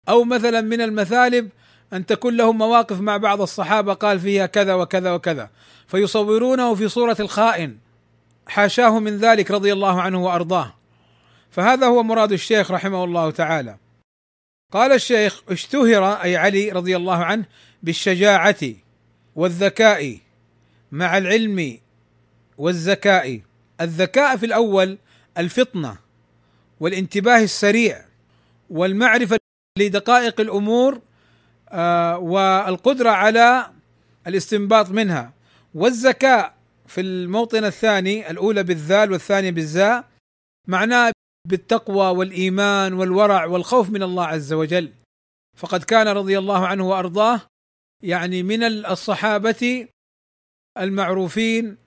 أو 0.10 0.24
مثلا 0.24 0.62
من 0.62 0.82
المثالب 0.82 1.50
أن 1.94 2.06
تكون 2.06 2.38
لهم 2.38 2.58
مواقف 2.58 3.00
مع 3.00 3.18
بعض 3.18 3.42
الصحابة 3.42 3.94
قال 3.94 4.20
فيها 4.20 4.46
كذا 4.46 4.74
وكذا 4.74 5.12
وكذا. 5.12 5.50
فيصورونه 5.88 6.76
في 6.76 6.88
صورة 6.88 7.18
الخائن. 7.20 7.78
حاشاه 8.48 9.00
من 9.00 9.18
ذلك 9.18 9.52
رضي 9.52 9.74
الله 9.74 10.02
عنه 10.02 10.26
وأرضاه. 10.26 10.74
فهذا 11.52 11.88
هو 11.88 12.04
مراد 12.04 12.32
الشيخ 12.32 12.72
رحمه 12.72 13.04
الله 13.04 13.32
تعالى. 13.32 13.78
قال 14.72 14.92
الشيخ 14.92 15.44
اشتهر 15.50 16.14
أي 16.14 16.38
علي 16.38 16.72
رضي 16.72 16.96
الله 16.96 17.26
عنه 17.26 17.46
بالشجاعة 17.84 18.74
والذكاء. 19.36 20.18
مع 20.92 21.18
العلم 21.18 21.78
والذكاء. 22.58 23.42
الذكاء 23.82 24.38
في 24.38 24.46
الأول 24.46 24.98
الفطنة 25.38 25.98
والانتباه 26.80 27.40
السريع 27.44 28.06
والمعرفة 28.70 29.38
لدقائق 29.80 30.42
الأمور 30.42 31.02
آه 31.70 32.18
والقدرة 32.18 33.10
على 33.10 33.72
الاستنباط 34.28 34.90
منها. 34.90 35.34
والذكاء 35.74 36.58
في 36.88 37.02
الموطن 37.02 37.66
الثاني 37.66 38.32
الأولى 38.32 38.64
بالذال 38.64 39.12
والثانية 39.12 39.52
بالزاء 39.52 40.06
معناه 40.68 41.12
بالتقوى 41.48 42.18
والإيمان 42.18 42.94
والورع 42.94 43.46
والخوف 43.46 43.90
من 43.90 44.04
الله 44.04 44.26
عز 44.26 44.54
وجل. 44.54 44.94
فقد 45.58 45.84
كان 45.84 46.08
رضي 46.08 46.38
الله 46.38 46.68
عنه 46.68 46.90
وأرضاه 46.90 47.42
يعني 48.04 48.44
من 48.44 48.64
الصحابة 48.64 49.88
المعروفين 50.84 51.78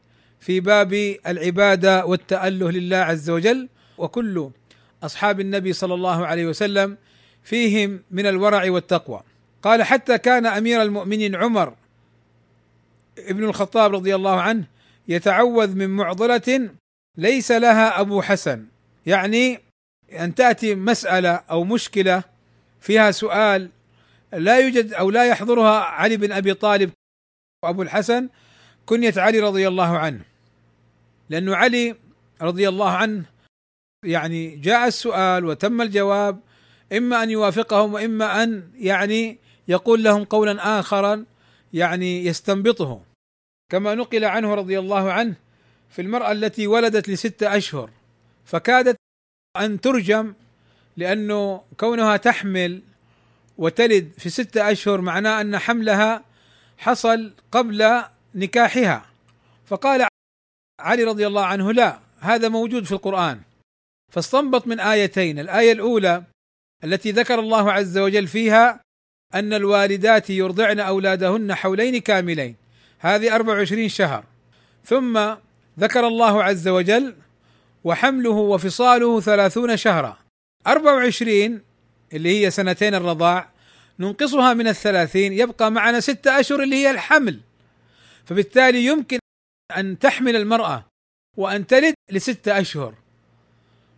في 0.41 0.61
باب 0.61 0.93
العبادة 1.27 2.07
والتأله 2.07 2.71
لله 2.71 2.97
عز 2.97 3.31
وجل 3.31 3.69
وكل 3.99 4.51
أصحاب 5.03 5.41
النبي 5.41 5.73
صلى 5.73 5.95
الله 5.95 6.27
عليه 6.27 6.47
وسلم 6.47 6.97
فيهم 7.43 8.03
من 8.11 8.27
الورع 8.27 8.71
والتقوى. 8.71 9.23
قال 9.63 9.83
حتى 9.83 10.19
كان 10.19 10.47
أمير 10.47 10.83
المؤمنين 10.83 11.37
عمر 11.37 11.75
ابن 13.19 13.45
الخطاب 13.45 13.95
رضي 13.95 14.15
الله 14.15 14.41
عنه 14.41 14.65
يتعوذ 15.09 15.75
من 15.77 15.91
معضلة 15.91 16.71
ليس 17.19 17.53
لها 17.53 18.01
أبو 18.01 18.23
حسن. 18.23 18.67
يعني 19.07 19.61
أن 20.13 20.35
تأتي 20.35 20.75
مسألة 20.75 21.31
أو 21.31 21.65
مشكلة 21.65 22.23
فيها 22.81 23.11
سؤال 23.11 23.69
لا 24.33 24.59
يوجد 24.59 24.93
أو 24.93 25.11
لا 25.11 25.25
يحضرها 25.25 25.81
علي 25.81 26.17
بن 26.17 26.33
أبي 26.33 26.55
طالب 26.55 26.91
وأبو 27.65 27.83
الحسن 27.83 28.29
كنية 28.91 29.15
علي 29.17 29.41
رضي 29.41 29.69
الله 29.69 29.99
عنه. 29.99 30.21
لأنه 31.31 31.57
علي 31.57 31.97
رضي 32.43 32.69
الله 32.69 32.91
عنه 32.91 33.25
يعني 34.05 34.57
جاء 34.57 34.87
السؤال 34.87 35.45
وتم 35.45 35.81
الجواب 35.83 36.41
إما 36.93 37.23
أن 37.23 37.31
يوافقهم 37.31 37.95
وإما 37.95 38.43
أن 38.43 38.71
يعني 38.75 39.39
يقول 39.69 40.03
لهم 40.03 40.25
قولا 40.25 40.81
آخرا 40.81 41.25
يعني 41.73 42.27
يستنبطه. 42.27 43.01
كما 43.73 43.95
نقل 43.95 44.25
عنه 44.25 44.55
رضي 44.55 44.79
الله 44.79 45.13
عنه 45.13 45.35
في 45.91 46.03
المرأة 46.03 46.33
التي 46.33 46.67
ولدت 46.67 47.09
لستة 47.09 47.57
أشهر 47.57 47.91
فكادت 48.45 48.97
أن 49.57 49.81
ترجم 49.81 50.35
لأنه 50.97 51.63
كونها 51.77 52.17
تحمل 52.17 52.83
وتلد 53.59 54.11
في 54.19 54.31
ستة 54.31 54.73
أشهر 54.73 55.01
معناه 55.01 55.41
أن 55.41 55.59
حملها 55.59 56.25
حصل 56.79 57.33
قبل 57.53 58.03
نكاحها. 58.35 59.07
فقال 59.67 60.07
علي 60.81 61.05
رضي 61.05 61.27
الله 61.27 61.45
عنه 61.45 61.73
لا 61.73 61.99
هذا 62.21 62.49
موجود 62.49 62.85
في 62.85 62.93
القرآن. 62.93 63.41
فاستنبط 64.13 64.67
من 64.67 64.81
آيتين 64.81 65.39
الآية 65.39 65.73
الأولى 65.73 66.23
التي 66.85 67.11
ذكر 67.13 67.39
الله 67.39 67.73
عز 67.73 67.99
وجل 67.99 68.27
فيها 68.27 68.81
أن 69.35 69.53
الوالدات 69.53 70.31
يرضعن 70.31 70.81
أولادهن 70.81 71.55
حولين 71.55 71.99
كاملين 72.01 72.57
هذه 72.99 73.35
24 73.35 73.89
شهر. 73.89 74.25
ثم 74.85 75.35
ذكر 75.79 76.07
الله 76.07 76.45
عز 76.45 76.69
وجل 76.69 77.15
وحمله 77.85 78.31
وفصاله 78.31 79.21
ثلاثون 79.21 79.77
شهرا. 79.77 80.17
24 80.67 81.61
اللي 82.13 82.45
هي 82.45 82.51
سنتين 82.51 82.95
الرضاع 82.95 83.49
ننقصها 83.99 84.55
من 84.55 84.69
الثلاثين 84.69 85.33
يبقى 85.33 85.71
معنا 85.71 86.01
ستة 86.01 86.41
أشهر 86.41 86.63
اللي 86.63 86.77
هي 86.77 86.91
الحمل. 86.91 87.41
فبالتالي 88.31 88.85
يمكن 88.85 89.19
أن 89.77 89.99
تحمل 89.99 90.37
المرأة 90.37 90.85
وأن 91.37 91.67
تلد 91.67 91.95
لستة 92.11 92.61
أشهر. 92.61 92.95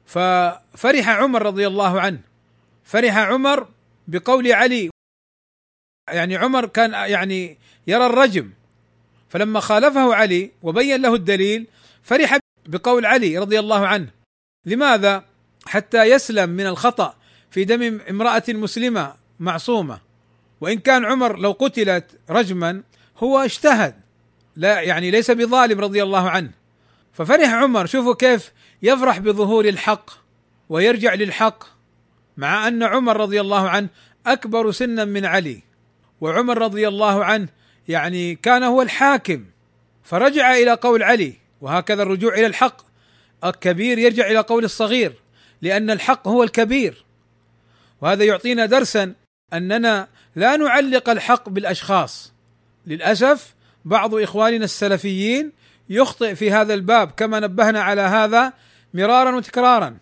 ففرح 0.06 1.08
عمر 1.08 1.42
رضي 1.42 1.66
الله 1.66 2.00
عنه. 2.00 2.20
فرح 2.84 3.16
عمر 3.16 3.68
بقول 4.08 4.52
علي 4.52 4.90
يعني 6.12 6.36
عمر 6.36 6.66
كان 6.66 6.92
يعني 6.92 7.58
يرى 7.86 8.06
الرجم. 8.06 8.50
فلما 9.28 9.60
خالفه 9.60 10.14
علي 10.14 10.50
وبين 10.62 11.02
له 11.02 11.14
الدليل 11.14 11.66
فرح 12.02 12.38
بقول 12.66 13.06
علي 13.06 13.38
رضي 13.38 13.58
الله 13.58 13.86
عنه. 13.86 14.10
لماذا؟ 14.66 15.24
حتى 15.66 16.02
يسلم 16.02 16.50
من 16.50 16.66
الخطأ 16.66 17.16
في 17.50 17.64
دم 17.64 18.00
امرأة 18.10 18.44
مسلمة 18.48 19.14
معصومة. 19.40 20.00
وإن 20.60 20.78
كان 20.78 21.04
عمر 21.04 21.38
لو 21.38 21.52
قتلت 21.52 22.20
رجما 22.30 22.82
هو 23.18 23.38
اجتهد. 23.38 24.01
لا 24.56 24.80
يعني 24.80 25.11
ليس 25.11 25.30
بظالم 25.30 25.80
رضي 25.80 26.02
الله 26.02 26.30
عنه. 26.30 26.50
ففرح 27.12 27.50
عمر 27.50 27.87
شوفوا 27.87 28.14
كيف 28.14 28.52
يفرح 28.82 29.18
بظهور 29.18 29.64
الحق 29.64 30.11
ويرجع 30.68 31.14
للحق 31.14 31.64
مع 32.37 32.68
أن 32.68 32.82
عمر 32.82 33.16
رضي 33.16 33.40
الله 33.40 33.68
عنه 33.68 33.88
أكبر 34.26 34.71
سنا 34.71 35.04
من 35.04 35.25
علي. 35.25 35.62
وعمر 36.21 36.59
رضي 36.59 36.88
الله 36.88 37.25
عنه 37.25 37.49
يعني 37.88 38.35
كان 38.35 38.62
هو 38.62 38.82
الحاكم. 38.82 39.44
فرجع 40.04 40.54
إلى 40.54 40.73
قول 40.73 41.02
علي 41.02 41.32
وهكذا 41.61 42.02
الرجوع 42.02 42.35
إلى 42.35 42.47
الحق. 42.47 42.82
الكبير 43.44 43.99
يرجع 43.99 44.26
إلى 44.26 44.38
قول 44.38 44.64
الصغير 44.64 45.12
لأن 45.62 45.90
الحق 45.90 46.28
هو 46.28 46.42
الكبير. 46.42 47.04
وهذا 48.00 48.25
يعطينا 48.25 48.66
درسا 48.66 49.14
أننا 49.52 50.09
لا 50.37 50.56
نعلق 50.56 51.09
الحق 51.09 51.49
بالأشخاص. 51.49 52.32
للأسف 52.87 53.54
بعض 53.84 54.14
إخواننا 54.14 54.64
السلفيين 54.64 55.52
يخطئ 55.88 56.34
في 56.34 56.52
هذا 56.52 56.74
الباب 56.74 57.10
كما 57.10 57.40
نبهنا 57.40 57.82
على 57.82 58.00
هذا 58.00 58.52
مرارا 58.94 59.36
وتكرارا 59.36 59.96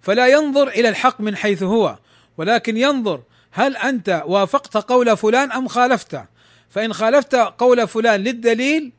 فلا 0.00 0.26
ينظر 0.26 0.68
إلى 0.68 0.88
الحق 0.88 1.20
من 1.20 1.36
حيث 1.36 1.62
هو 1.62 1.98
ولكن 2.38 2.76
ينظر 2.76 3.22
هل 3.50 3.76
أنت 3.76 4.22
وافقت 4.26 4.76
قول 4.76 5.16
فلان 5.16 5.52
أم 5.52 5.68
خالفته 5.68 6.24
فإن 6.70 6.92
خالفت 6.92 7.34
قول 7.34 7.88
فلان 7.88 8.20
للدليل 8.20 8.92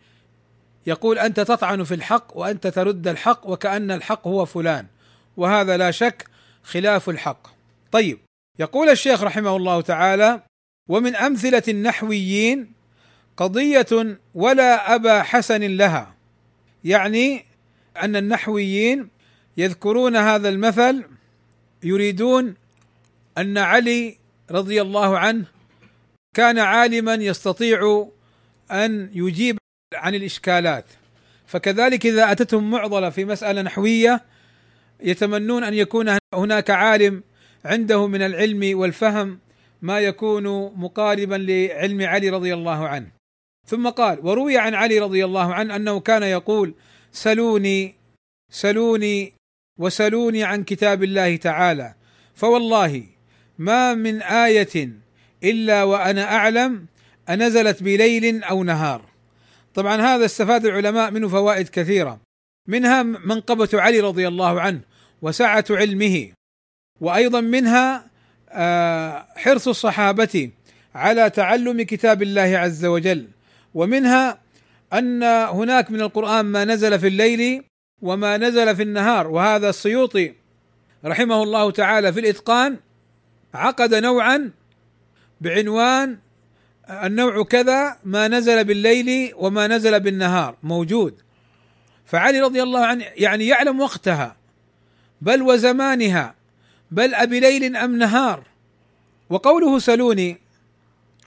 يقول 0.88 1.20
أنت 1.20 1.40
تطعن 1.40 1.84
في 1.84 1.94
الحق 1.94 2.38
وأنت 2.38 2.68
ترد 2.68 3.08
الحق 3.08 3.50
وكأن 3.50 3.92
الحق 3.92 4.28
هو 4.28 4.46
فلان 4.46 4.86
وهذا 5.38 5.78
لا 5.78 5.92
شك 5.92 6.28
خلاف 6.64 7.10
الحق. 7.10 7.48
طيب 7.92 8.20
يقول 8.60 8.90
الشيخ 8.90 9.24
رحمه 9.24 9.56
الله 9.56 9.82
تعالى: 9.82 10.42
ومن 10.88 11.16
أمثلة 11.16 11.64
النحويين 11.68 12.72
قضية 13.40 14.20
ولا 14.36 14.96
أبا 14.96 15.24
حسن 15.24 15.64
لها. 15.64 16.16
يعني 16.84 17.46
أن 18.02 18.16
النحويين 18.16 19.10
يذكرون 19.58 20.16
هذا 20.16 20.50
المثل 20.50 21.04
يريدون 21.84 22.56
أن 23.38 23.58
علي 23.58 24.18
رضي 24.52 24.82
الله 24.82 25.18
عنه 25.18 25.46
كان 26.36 26.60
عالما 26.60 27.14
يستطيع 27.14 28.08
أن 28.72 29.10
يجيب 29.14 29.58
عن 29.94 30.16
الإشكالات. 30.16 30.86
فكذلك 31.48 32.06
إذا 32.06 32.32
أتتهم 32.32 32.72
معضلة 32.72 33.10
في 33.10 33.26
مسألة 33.26 33.62
نحوية 33.62 34.22
يتمنون 35.00 35.64
أن 35.64 35.74
يكون 35.74 36.18
هناك 36.34 36.70
عالم 36.70 37.24
عنده 37.66 38.08
من 38.08 38.22
العلم 38.22 38.80
والفهم 38.80 39.40
ما 39.82 40.00
يكون 40.00 40.44
مقاربا 40.76 41.36
لعلم 41.36 42.02
علي 42.02 42.30
رضي 42.30 42.54
الله 42.54 42.88
عنه. 42.88 43.19
ثم 43.70 43.90
قال 43.90 44.20
وروي 44.26 44.58
عن 44.58 44.74
علي 44.74 45.00
رضي 45.00 45.26
الله 45.26 45.54
عنه 45.54 45.76
أنه 45.76 46.00
كان 46.00 46.24
يقول 46.24 46.74
سلوني 47.12 47.96
سلوني 48.52 49.34
وسلوني 49.78 50.44
عن 50.44 50.64
كتاب 50.64 51.04
الله 51.04 51.36
تعالى. 51.36 51.94
فوالله 52.36 53.04
ما 53.58 53.94
من 53.94 54.22
آية 54.22 54.90
إلا 55.44 55.84
وأنا 55.84 56.36
أعلم 56.36 56.86
أنزلت 57.30 57.84
بليل 57.84 58.44
أو 58.44 58.64
نهار. 58.64 59.02
طبعا 59.74 60.02
هذا 60.02 60.26
استفاد 60.26 60.66
العلماء 60.66 61.12
منه 61.12 61.28
فوائد 61.28 61.70
كثيرة 61.70 62.20
منها 62.68 63.04
منقبة 63.04 63.70
علي 63.74 64.00
رضي 64.00 64.28
الله 64.28 64.62
عنه 64.62 64.82
وسعة 65.22 65.66
علمه 65.70 66.30
وأيضا 67.02 67.42
منها 67.42 68.10
آه، 68.50 69.28
حرص 69.36 69.68
الصحابة 69.68 70.50
على 70.96 71.30
تعلم 71.30 71.82
كتاب 71.82 72.22
الله 72.22 72.58
عز 72.58 72.86
وجل. 72.86 73.28
ومنها 73.74 74.40
أن 74.94 75.24
هناك 75.24 75.92
من 75.92 76.02
القرآن 76.02 76.46
ما 76.46 76.66
نزل 76.66 77.00
في 77.00 77.08
الليل 77.08 77.64
وما 78.02 78.38
نزل 78.38 78.76
في 78.76 78.84
النهار 78.84 79.28
وهذا 79.28 79.70
السيوطي 79.70 80.34
رحمه 81.06 81.44
الله 81.44 81.72
تعالى 81.72 82.14
في 82.14 82.20
الإتقان 82.20 82.78
عقد 83.54 83.96
نوعا 83.96 84.52
بعنوان 85.42 86.18
النوع 86.90 87.44
كذا 87.44 87.98
ما 88.04 88.28
نزل 88.28 88.64
بالليل 88.64 89.34
وما 89.36 89.68
نزل 89.68 90.00
بالنهار 90.00 90.58
موجود. 90.64 91.22
فعلي 92.06 92.42
رضي 92.42 92.64
الله 92.64 92.86
عنه 92.86 93.06
يعني 93.16 93.48
يعلم 93.48 93.80
وقتها 93.80 94.36
بل 95.22 95.42
وزمانها 95.42 96.36
بل 96.92 97.14
أبي 97.14 97.40
ليل 97.40 97.76
أم 97.76 97.98
نهار. 97.98 98.44
وقوله 99.30 99.80
سلوني 99.80 100.38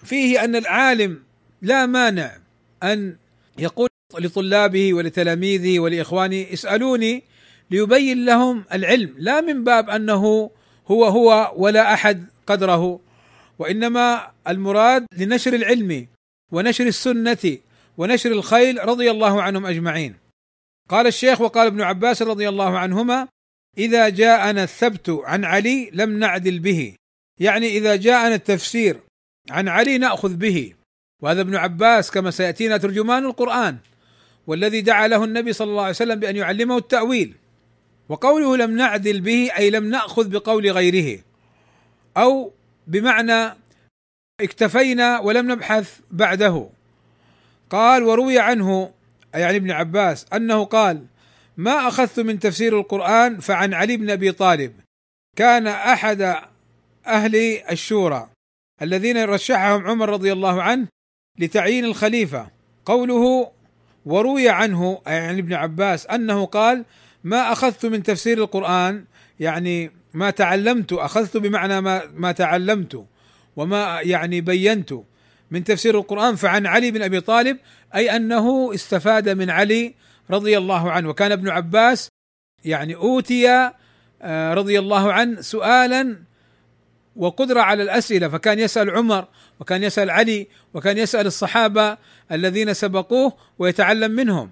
فيه 0.05 0.45
أن 0.45 0.57
العالم 0.57 1.23
لا 1.63 1.87
مانع 1.87 2.37
أن 2.83 3.17
يقول 3.59 3.89
لطلابه 4.19 4.95
ولتلاميذه 4.95 5.79
ولإخوانه 5.79 6.47
اسألوني 6.53 7.23
ليبين 7.71 8.25
لهم 8.25 8.65
العلم 8.73 9.15
لا 9.19 9.41
من 9.41 9.65
باب 9.65 9.91
أنه 9.91 10.51
هو 10.87 11.05
هو 11.05 11.53
ولا 11.57 11.95
أحد 11.95 12.27
قدره 12.47 13.01
وإنما 13.59 14.31
المراد 14.49 15.07
لنشر 15.17 15.55
العلم 15.55 16.07
ونشر 16.53 16.87
السنة 16.87 17.59
ونشر 17.99 18.33
الخيل 18.33 18.89
رضي 18.89 19.11
الله 19.11 19.43
عنهم 19.43 19.67
أجمعين. 19.67 20.15
قال 20.89 21.07
الشيخ 21.07 21.41
وقال 21.41 21.67
ابن 21.67 21.81
عباس 21.81 22.23
رضي 22.23 22.49
الله 22.49 22.79
عنهما: 22.79 23.29
إذا 23.79 24.09
جاءنا 24.09 24.63
الثبت 24.65 25.11
عن 25.25 25.45
علي 25.45 25.91
لم 25.93 26.19
نعدل 26.19 26.59
به، 26.59 26.95
يعني 27.41 27.67
إذا 27.67 27.97
جاءنا 27.97 28.35
التفسير 28.35 29.01
عن 29.51 29.69
علي 29.69 29.99
نأخذ 29.99 30.37
به، 30.37 30.75
وهذا 31.23 31.41
ابن 31.41 31.57
عباس 31.57 32.11
كما 32.11 32.31
سيأتينا 32.31 32.77
ترجمان 32.77 33.25
القرآن 33.25 33.77
والذي 34.47 34.81
دعا 34.81 35.09
له 35.09 35.25
النبي 35.25 35.53
صلى 35.53 35.71
الله 35.71 35.83
عليه 35.83 35.91
وسلم 35.91 36.21
بأن 36.21 36.37
يعلمه 36.37 36.79
التأويل 36.79 37.35
وقوله 38.09 38.57
لم 38.57 38.77
نعدل 38.77 39.21
به 39.21 39.51
أي 39.59 39.71
لم 39.71 39.85
نأخذ 39.91 40.29
بقول 40.29 40.71
غيره 40.71 41.21
أو 42.17 42.53
بمعنى 42.87 43.57
اكتفينا 44.41 45.19
ولم 45.21 45.53
نبحث 45.53 46.01
بعده. 46.11 46.69
قال 47.71 48.03
وروي 48.03 48.39
عنه 48.39 48.93
اي 49.35 49.45
عن 49.45 49.55
ابن 49.55 49.71
عباس 49.71 50.27
أنه 50.33 50.65
قال 50.65 51.07
ما 51.57 51.89
أخذت 51.89 52.21
من 52.21 52.39
تفسير 52.39 52.79
القرآن 52.79 53.39
فعن 53.41 53.75
علي 53.75 53.97
بن 53.97 54.11
أبي 54.11 54.33
طالب 54.33 54.73
كان 55.37 55.67
أحد 55.67 56.37
أهل 57.07 57.37
الشورى 57.71 58.31
الذين 58.83 59.25
رشحهم 59.25 59.87
عمر 59.87 60.09
رضي 60.09 60.33
الله 60.33 60.63
عنه 60.63 60.89
لتعيين 61.39 61.85
الخليفة. 61.85 62.51
قوله 62.85 63.53
وروي 64.07 64.49
عنه 64.49 65.03
أي 65.09 65.19
عن 65.19 65.39
ابن 65.39 65.53
عباس 65.53 66.07
أنه 66.07 66.45
قال 66.45 66.85
ما 67.25 67.53
أخذت 67.53 67.87
من 67.87 68.03
تفسير 68.03 68.39
القرآن 68.39 69.05
يعني 69.41 69.91
ما 70.15 70.31
تعلمت 70.31 70.93
أخذت 70.93 71.37
بمعنى 71.37 71.81
ما 71.81 72.03
ما 72.15 72.33
تعلمت 72.33 73.07
وما 73.57 74.01
يعني 74.01 74.41
بينت 74.41 74.95
من 75.51 75.65
تفسير 75.65 75.99
القرآن 75.99 76.37
فعن 76.37 76.67
علي 76.67 76.91
بن 76.91 77.03
أبي 77.03 77.21
طالب 77.21 77.59
أي 77.95 78.17
أنه 78.17 78.75
استفاد 78.75 79.29
من 79.29 79.51
علي 79.51 79.95
رضي 80.31 80.59
الله 80.59 80.91
عنه. 80.91 81.09
وكان 81.09 81.33
ابن 81.33 81.49
عباس 81.49 82.09
يعني 82.65 82.95
أوتي 82.95 83.71
آه، 84.23 84.55
رضي 84.55 84.79
الله 84.79 85.13
عنه 85.13 85.41
سؤالا 85.41 86.17
وقدرة 87.17 87.61
على 87.61 87.83
الأسئلة 87.83 88.29
فكان 88.29 88.59
يسأل 88.59 88.91
عمر 88.91 89.29
وكان 89.61 89.83
يسأل 89.83 90.11
علي 90.11 90.47
وكان 90.75 90.99
يسأل 90.99 91.27
الصحابة 91.27 91.99
الذين 92.33 92.75
سبقوه 92.75 93.33
ويتعلم 93.59 94.11
منهم 94.11 94.51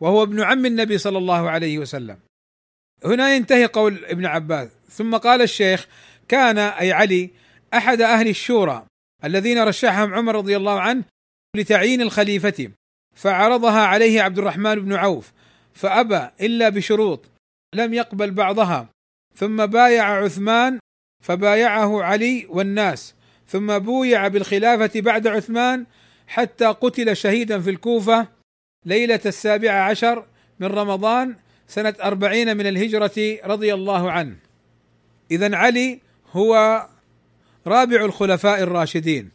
وهو 0.00 0.22
ابن 0.22 0.42
عم 0.42 0.66
النبي 0.66 0.98
صلى 0.98 1.18
الله 1.18 1.50
عليه 1.50 1.78
وسلم. 1.78 2.18
هنا 3.04 3.34
ينتهي 3.34 3.66
قول 3.66 4.04
ابن 4.04 4.26
عباس. 4.26 4.68
ثم 4.90 5.16
قال 5.16 5.42
الشيخ 5.42 5.86
كان 6.28 6.58
أي 6.58 6.92
علي 6.92 7.30
أحد 7.74 8.00
أهل 8.00 8.28
الشورى 8.28 8.86
الذين 9.24 9.62
رشحهم 9.62 10.14
عمر 10.14 10.34
رضي 10.34 10.56
الله 10.56 10.80
عنه 10.80 11.04
لتعيين 11.56 12.00
الخليفة 12.00 12.70
فعرضها 13.16 13.80
عليه 13.80 14.22
عبد 14.22 14.38
الرحمن 14.38 14.74
بن 14.74 14.92
عوف 14.92 15.32
فأبى 15.74 16.30
إلا 16.40 16.68
بشروط 16.68 17.24
لم 17.74 17.94
يقبل 17.94 18.30
بعضها 18.30 18.88
ثم 19.34 19.66
بايع 19.66 20.24
عثمان 20.24 20.78
فبايعه 21.24 22.02
علي 22.02 22.46
والناس 22.48 23.14
ثم 23.48 23.78
بويع 23.78 24.28
بالخلافة 24.28 25.00
بعد 25.00 25.26
عثمان 25.26 25.86
حتى 26.26 26.66
قتل 26.66 27.16
شهيدا 27.16 27.60
في 27.60 27.70
الكوفة 27.70 28.28
ليلة 28.86 29.20
السابعة 29.26 29.80
عشر 29.80 30.24
من 30.60 30.66
رمضان 30.66 31.36
سنة 31.68 31.94
أربعين 32.02 32.56
من 32.56 32.66
الهجرة 32.66 33.38
رضي 33.44 33.74
الله 33.74 34.10
عنه. 34.10 34.36
إذا 35.30 35.56
علي 35.56 36.00
هو 36.32 36.82
رابع 37.66 38.04
الخلفاء 38.04 38.62
الراشدين 38.62 39.30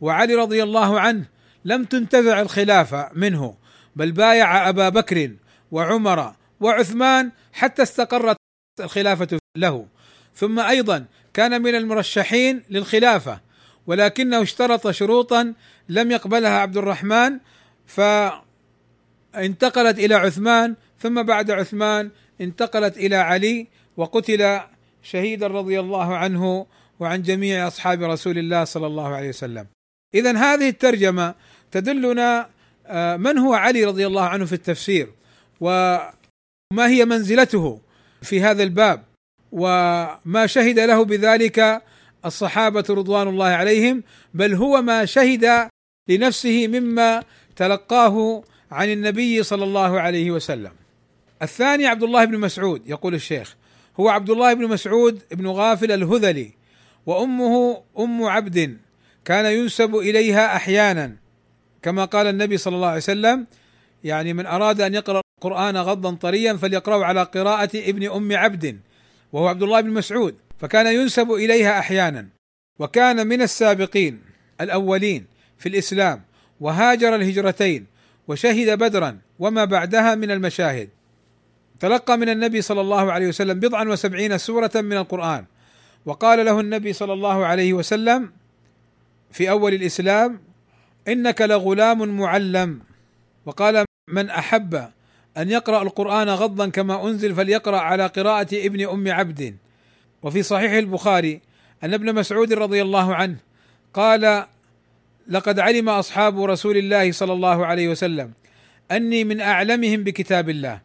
وعلي 0.00 0.34
رضي 0.34 0.62
الله 0.62 1.00
عنه 1.00 1.24
لم 1.64 1.84
تنتزع 1.84 2.40
الخلافة 2.40 3.10
منه 3.14 3.54
بل 3.96 4.12
بايع 4.12 4.68
أبا 4.68 4.88
بكر 4.88 5.30
وعمر 5.70 6.34
وعثمان 6.60 7.30
حتى 7.52 7.82
استقرت 7.82 8.36
الخلافة 8.80 9.38
له. 9.56 9.86
ثم 10.34 10.60
أيضا 10.60 11.04
كان 11.34 11.62
من 11.62 11.74
المرشحين 11.74 12.62
للخلافة 12.70 13.40
ولكنه 13.86 14.42
اشترط 14.42 14.90
شروطا 14.90 15.54
لم 15.88 16.10
يقبلها 16.10 16.58
عبد 16.58 16.76
الرحمن 16.76 17.38
فانتقلت 17.86 19.98
إلى 19.98 20.14
عثمان 20.14 20.74
ثم 20.98 21.22
بعد 21.22 21.50
عثمان 21.50 22.10
انتقلت 22.40 22.96
إلى 22.96 23.16
علي 23.16 23.66
وقتل 23.96 24.60
شهيدا 25.02 25.46
رضي 25.46 25.80
الله 25.80 26.16
عنه 26.16 26.66
وعن 27.00 27.22
جميع 27.22 27.66
أصحاب 27.66 28.02
رسول 28.02 28.38
الله 28.38 28.64
صلى 28.64 28.86
الله 28.86 29.08
عليه 29.08 29.28
وسلم. 29.28 29.66
اذا 30.14 30.36
هذه 30.36 30.68
الترجمة 30.68 31.34
تدلنا 31.70 32.48
آه، 32.86 33.16
من 33.16 33.38
هو 33.38 33.54
علي 33.54 33.84
رضي 33.84 34.06
الله 34.06 34.24
عنه 34.24 34.44
في 34.44 34.52
التفسير 34.52 35.08
وما 35.60 36.86
هي 36.86 37.04
منزلته 37.04 37.80
في 38.22 38.42
هذا 38.42 38.62
الباب 38.62 39.04
وما 39.52 40.46
شهد 40.46 40.78
له 40.78 41.04
بذلك 41.04 41.82
الصحابة 42.24 42.84
رضوان 42.90 43.28
الله 43.28 43.46
عليهم 43.46 44.02
بل 44.34 44.54
هو 44.54 44.82
ما 44.82 45.04
شهد 45.04 45.68
لنفسه 46.08 46.68
مما 46.68 47.22
تلقاه 47.56 48.44
عن 48.70 48.92
النبي 48.92 49.42
صلى 49.42 49.64
الله 49.64 50.00
عليه 50.00 50.30
وسلم. 50.30 50.72
الثاني 51.42 51.86
عبد 51.86 52.02
الله 52.02 52.24
بن 52.24 52.38
مسعود 52.38 52.82
يقول 52.86 53.14
الشيخ 53.14 53.56
هو 54.00 54.08
عبد 54.08 54.30
الله 54.30 54.54
بن 54.54 54.68
مسعود 54.68 55.22
بن 55.32 55.46
غافل 55.46 55.92
الهذلي 55.92 56.52
وأمه 57.06 57.82
أم 57.98 58.24
عبد 58.24 58.78
كان 59.24 59.46
ينسب 59.46 59.96
إليها 59.96 60.56
أحيانا 60.56 61.16
كما 61.82 62.04
قال 62.04 62.26
النبي 62.26 62.56
صلى 62.56 62.76
الله 62.76 62.86
عليه 62.86 62.96
وسلم 62.96 63.46
يعني 64.04 64.32
من 64.32 64.46
أراد 64.46 64.80
أن 64.80 64.94
يقرأ 64.94 65.20
القرآن 65.38 65.76
غضا 65.76 66.14
طريا 66.14 66.56
فليقرأه 66.56 67.04
على 67.04 67.22
قراءة 67.22 67.70
ابن 67.74 68.10
أم 68.10 68.36
عبد 68.36 68.80
وهو 69.32 69.48
عبد 69.48 69.62
الله 69.62 69.80
بن 69.80 69.90
مسعود 69.90 70.34
فكان 70.60 70.86
ينسب 70.86 71.32
إليها 71.32 71.78
أحيانا. 71.78 72.28
وكان 72.78 73.26
من 73.26 73.42
السابقين 73.42 74.20
الأولين 74.60 75.26
في 75.58 75.68
الإسلام 75.68 76.22
وهاجر 76.60 77.14
الهجرتين 77.14 77.86
وشهد 78.28 78.78
بدرا 78.78 79.18
وما 79.38 79.64
بعدها 79.64 80.14
من 80.14 80.30
المشاهد. 80.30 80.88
تلقى 81.80 82.18
من 82.18 82.28
النبي 82.28 82.62
صلى 82.62 82.80
الله 82.80 83.12
عليه 83.12 83.28
وسلم 83.28 83.60
بضعا 83.60 83.84
وسبعين 83.84 84.38
سورة 84.38 84.70
من 84.74 84.92
القرآن. 84.92 85.44
وقال 86.06 86.44
له 86.44 86.60
النبي 86.60 86.92
صلى 86.92 87.12
الله 87.12 87.46
عليه 87.46 87.72
وسلم 87.72 88.32
في 89.30 89.50
أول 89.50 89.74
الإسلام 89.74 90.40
إنك 91.08 91.42
لغلام 91.42 92.18
معلم. 92.20 92.80
وقال 93.46 93.84
من 94.08 94.30
أحب 94.30 94.90
أن 95.38 95.50
يقرأ 95.50 95.82
القرآن 95.82 96.28
غضا 96.28 96.68
كما 96.68 97.08
أنزل 97.08 97.34
فليقرأ 97.34 97.78
على 97.78 98.06
قراءة 98.06 98.48
ابن 98.52 98.88
أم 98.88 99.12
عبد. 99.12 99.56
وفي 100.22 100.42
صحيح 100.42 100.72
البخاري 100.72 101.40
أن 101.84 101.94
ابن 101.94 102.14
مسعود 102.14 102.52
رضي 102.52 102.82
الله 102.82 103.14
عنه 103.14 103.36
قال 103.94 104.44
لقد 105.28 105.58
علم 105.58 105.88
أصحاب 105.88 106.42
رسول 106.42 106.76
الله 106.76 107.12
صلى 107.12 107.32
الله 107.32 107.66
عليه 107.66 107.88
وسلم 107.88 108.32
أني 108.92 109.24
من 109.24 109.40
أعلمهم 109.40 110.04
بكتاب 110.04 110.50
الله 110.50 110.80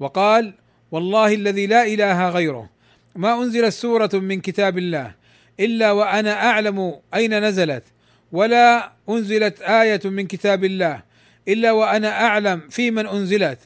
وقال 0.00 0.54
والله 0.90 1.34
الذي 1.34 1.66
لا 1.66 1.86
إله 1.86 2.28
غيره 2.28 2.70
ما 3.16 3.42
أنزلت 3.42 3.72
سورة 3.72 4.10
من 4.14 4.40
كتاب 4.40 4.78
الله 4.78 5.14
إلا 5.60 5.92
وأنا 5.92 6.46
أعلم 6.46 7.00
أين 7.14 7.44
نزلت 7.44 7.84
ولا 8.32 8.92
أنزلت 9.08 9.62
آية 9.62 10.00
من 10.04 10.26
كتاب 10.26 10.64
الله 10.64 11.02
إلا 11.48 11.72
وأنا 11.72 12.26
أعلم 12.26 12.68
في 12.70 12.90
من 12.90 13.06
أنزلت. 13.06 13.58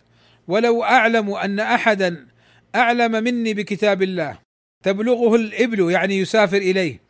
ولو 0.51 0.85
أعلم 0.85 1.31
أن 1.31 1.61
أحدا 1.61 2.27
أعلم 2.75 3.25
مني 3.25 3.55
بكتاب 3.55 4.03
الله. 4.03 4.39
تبلغه 4.85 5.35
الإبل 5.35 5.91
يعني 5.91 6.19
يسافر 6.19 6.57
إليه. 6.57 7.01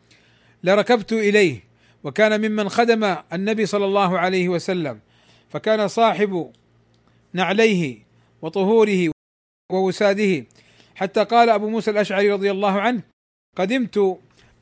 لركبت 0.64 1.12
إليه 1.12 1.64
وكان 2.05 2.40
ممن 2.40 2.68
خدم 2.68 3.16
النبي 3.33 3.66
صلى 3.66 3.85
الله 3.85 4.18
عليه 4.18 4.48
وسلم. 4.48 5.00
فكان 5.48 5.88
صاحب 5.88 6.53
نعليه 7.33 7.98
وطهوره 8.42 9.11
ووساده. 9.72 10.44
حتى 10.94 11.24
قال 11.24 11.48
أبو 11.50 11.68
موسى 11.68 11.90
الأشعري 11.90 12.33
رضي 12.33 12.50
الله 12.50 12.81
عنه 12.81 13.03
قدمت 13.57 14.18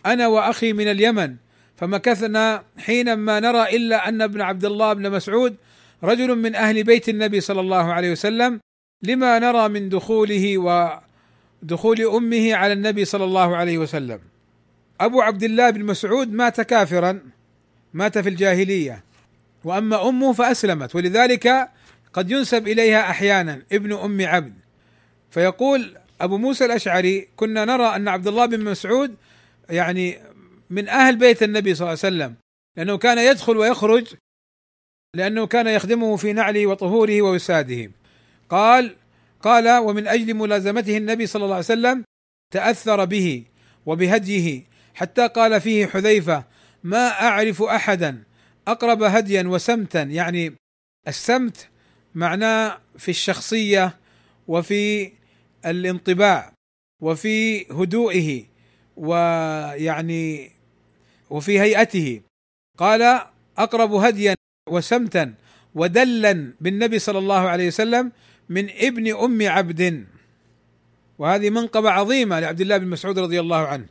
أنا 0.06 0.26
وأخي 0.26 0.72
من 0.72 0.88
اليمن 0.88 1.36
فمكثنا 1.76 2.64
حينا 2.78 3.14
ما 3.14 3.40
نرى 3.40 3.76
إلا 3.76 4.08
أن 4.08 4.22
ابن 4.22 4.40
عبد 4.40 4.64
الله 4.64 4.92
بن 4.92 5.10
مسعود 5.10 5.56
رجل 6.04 6.38
من 6.38 6.54
أهل 6.54 6.84
بيت 6.84 7.08
النبي 7.08 7.40
صلى 7.40 7.60
الله 7.60 7.92
عليه 7.92 8.12
وسلم 8.12 8.60
لما 9.02 9.38
نرى 9.38 9.68
من 9.68 9.88
دخوله 9.88 10.58
ودخول 10.58 12.00
أمه 12.00 12.54
على 12.54 12.72
النبي 12.72 13.04
صلى 13.04 13.24
الله 13.24 13.56
عليه 13.56 13.78
وسلم. 13.78 14.20
أبو 15.00 15.20
عبد 15.20 15.42
الله 15.42 15.70
بن 15.70 15.84
مسعود 15.84 16.32
مات 16.32 16.60
كافرا 16.60 17.20
مات 17.94 18.18
في 18.18 18.28
الجاهلية 18.28 19.04
وأما 19.64 20.08
أمه 20.08 20.32
فأسلمت 20.32 20.94
ولذلك 20.94 21.68
قد 22.12 22.30
ينسب 22.30 22.68
إليها 22.68 23.10
أحيانا 23.10 23.62
ابن 23.72 23.92
أم 23.92 24.26
عبد 24.26 24.54
فيقول 25.30 25.96
أبو 26.20 26.38
موسى 26.38 26.64
الأشعري 26.64 27.28
كنا 27.36 27.64
نرى 27.64 27.96
أن 27.96 28.08
عبد 28.08 28.26
الله 28.26 28.46
بن 28.46 28.64
مسعود 28.64 29.14
يعني 29.70 30.18
من 30.70 30.88
أهل 30.88 31.16
بيت 31.16 31.42
النبي 31.42 31.74
صلى 31.74 31.86
الله 31.86 31.98
عليه 32.04 32.16
وسلم 32.16 32.34
لأنه 32.76 32.98
كان 32.98 33.18
يدخل 33.18 33.56
ويخرج 33.56 34.14
لأنه 35.14 35.46
كان 35.46 35.66
يخدمه 35.66 36.16
في 36.16 36.32
نعله 36.32 36.66
وطهوره 36.66 37.22
ووساده 37.22 37.90
قال 38.48 38.96
قال 39.42 39.78
ومن 39.78 40.06
أجل 40.06 40.34
ملازمته 40.34 40.96
النبي 40.96 41.26
صلى 41.26 41.44
الله 41.44 41.54
عليه 41.54 41.64
وسلم 41.64 42.04
تأثر 42.52 43.04
به 43.04 43.44
وبهديه 43.86 44.62
حتى 44.94 45.28
قال 45.28 45.60
فيه 45.60 45.86
حذيفة 45.86 46.44
ما 46.84 47.08
أعرف 47.08 47.62
أحدا 47.62 48.24
أقرب 48.68 49.02
هديا 49.02 49.42
وسمتا. 49.42 50.02
يعني 50.02 50.54
السمت 51.08 51.68
معناه 52.14 52.80
في 52.98 53.10
الشخصية 53.10 53.96
وفي 54.48 55.12
الانطباع 55.66 56.52
وفي 57.02 57.66
هدوئه 57.72 58.44
ويعني 58.96 60.50
وفي 61.30 61.60
هيئته. 61.60 62.20
قال 62.78 63.20
أقرب 63.58 63.92
هديا 63.92 64.34
وسمتا 64.68 65.34
ودلا 65.74 66.52
بالنبي 66.60 66.98
صلى 66.98 67.18
الله 67.18 67.48
عليه 67.48 67.66
وسلم 67.66 68.12
من 68.48 68.70
ابن 68.70 69.16
أم 69.16 69.48
عبد. 69.48 70.06
وهذه 71.18 71.50
منقبة 71.50 71.90
عظيمة 71.90 72.40
لعبد 72.40 72.60
الله 72.60 72.76
بن 72.76 72.86
مسعود 72.86 73.18
رضي 73.18 73.40
الله 73.40 73.66
عنه. 73.66 73.86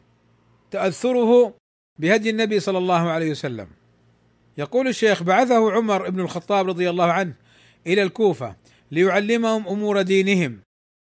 تأثره 0.71 1.53
بهدي 1.99 2.29
النبي 2.29 2.59
صلى 2.59 2.77
الله 2.77 3.09
عليه 3.09 3.31
وسلم. 3.31 3.67
يقول 4.57 4.87
الشيخ 4.87 5.23
بعثه 5.23 5.71
عمر 5.71 6.09
بن 6.09 6.19
الخطاب 6.19 6.67
رضي 6.67 6.89
الله 6.89 7.11
عنه 7.11 7.33
إلى 7.87 8.03
الكوفة 8.03 8.55
ليعلمهم 8.91 9.67
أمور 9.67 10.01
دينهم. 10.01 10.59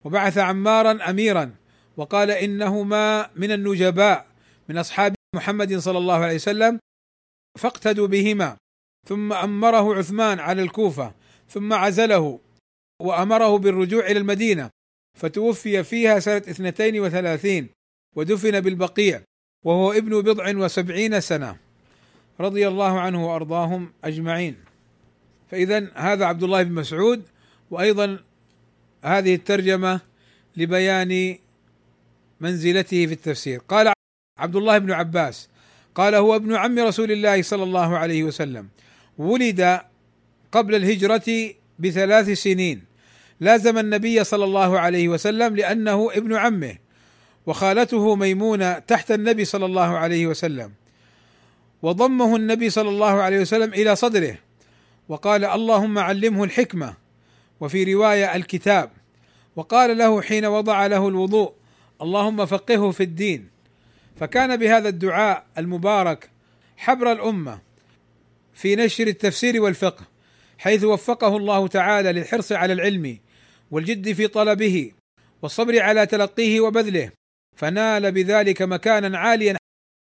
وبعث 0.05 0.37
عمارا 0.37 1.09
أميرا 1.09 1.55
وقال 1.97 2.31
انهما 2.31 3.29
من 3.35 3.51
النجباء 3.51 4.27
من 4.69 4.77
أصحاب 4.77 5.15
محمد 5.35 5.77
صلى 5.77 5.97
الله 5.97 6.15
عليه 6.15 6.35
وسلم 6.35 6.79
فاقتدوا 7.59 8.07
بهما. 8.07 8.57
ثم 9.07 9.33
أمره 9.33 9.95
عثمان 9.95 10.39
على 10.39 10.61
الكوفة 10.61 11.13
ثم 11.49 11.73
عزله. 11.73 12.39
وأمره 13.01 13.57
بالرجوع 13.57 14.05
إلى 14.05 14.19
المدينة 14.19 14.69
فتوفي 15.17 15.83
فيها 15.83 16.17
اثنتين 16.17 16.99
وثلاثين 16.99 17.69
ودفن 18.15 18.59
بالبقيع 18.59 19.21
وهو 19.65 19.91
ابن 19.91 20.21
بضع 20.21 20.57
وسبعين 20.57 21.19
سنة. 21.21 21.57
رضي 22.39 22.67
الله 22.67 22.99
عنه 22.99 23.27
وأرضاهم 23.27 23.93
أجمعين. 24.03 24.55
فإذا 25.51 25.91
هذا 25.93 26.25
عبد 26.25 26.43
الله 26.43 26.63
بن 26.63 26.71
مسعود 26.71 27.23
وأيضا 27.71 28.19
هذه 29.03 29.35
الترجمة 29.35 29.99
لبيان 30.57 31.37
منزلته 32.41 33.05
في 33.05 33.13
التفسير. 33.13 33.59
قال 33.67 33.93
عبد 34.39 34.55
الله 34.55 34.77
بن 34.77 34.91
عباس 34.91 35.49
قال 35.95 36.15
هو 36.15 36.35
ابن 36.35 36.55
عم 36.55 36.79
رسول 36.79 37.11
الله 37.11 37.41
صلى 37.41 37.63
الله 37.63 37.97
عليه 37.97 38.23
وسلم 38.23 38.67
ولد 39.17 39.81
قبل 40.51 40.75
الهجرة 40.75 41.53
بثلاث 41.79 42.29
سنين. 42.29 42.90
لازم 43.41 43.77
النبي 43.77 44.23
صلى 44.23 44.43
الله 44.43 44.80
عليه 44.80 45.08
وسلم 45.10 45.56
لأنه 45.56 46.10
ابن 46.13 46.36
عمه 46.36 46.75
وخالته 47.45 48.15
ميمونة 48.15 48.80
تحت 48.80 49.12
النبي 49.12 49.45
صلى 49.45 49.65
الله 49.65 49.97
عليه 49.97 50.27
وسلم. 50.27 50.71
وضمه 51.82 52.36
النبي 52.36 52.69
صلى 52.69 52.89
الله 52.89 53.21
عليه 53.21 53.39
وسلم 53.39 53.73
إلى 53.73 53.95
صدره 53.95 54.38
وقال 55.10 55.45
اللهم 55.45 55.99
علمه 55.99 56.43
الحكمة. 56.43 56.93
وفي 57.60 57.93
رواية 57.93 58.36
الكتاب. 58.36 58.91
وقال 59.56 59.97
له 59.97 60.21
حين 60.21 60.45
وضع 60.45 60.86
له 60.86 61.08
الوضوء 61.08 61.54
اللهم 62.01 62.45
فقهه 62.45 62.91
في 62.91 63.04
الدين. 63.04 63.49
فكان 64.19 64.58
بهذا 64.58 64.89
الدعاء 64.89 65.45
المبارك 65.58 66.30
حبر 66.77 67.12
الأمة 67.12 67.60
في 68.54 68.75
نشر 68.75 69.08
التفسير 69.08 69.62
والفقه 69.62 70.06
حيث 70.58 70.84
وفقه 70.84 71.38
الله 71.38 71.67
تعالى 71.67 72.12
للحرص 72.12 72.51
على 72.51 72.73
العلم 72.73 73.17
والجد 73.71 74.12
في 74.12 74.27
طلبه 74.27 74.91
والصبر 75.41 75.81
على 75.81 76.05
تلقيه 76.05 76.60
وبذله 76.62 77.12
فنال 77.57 78.12
بذلك 78.12 78.62
مكانا 78.62 79.17
عاليا. 79.17 79.57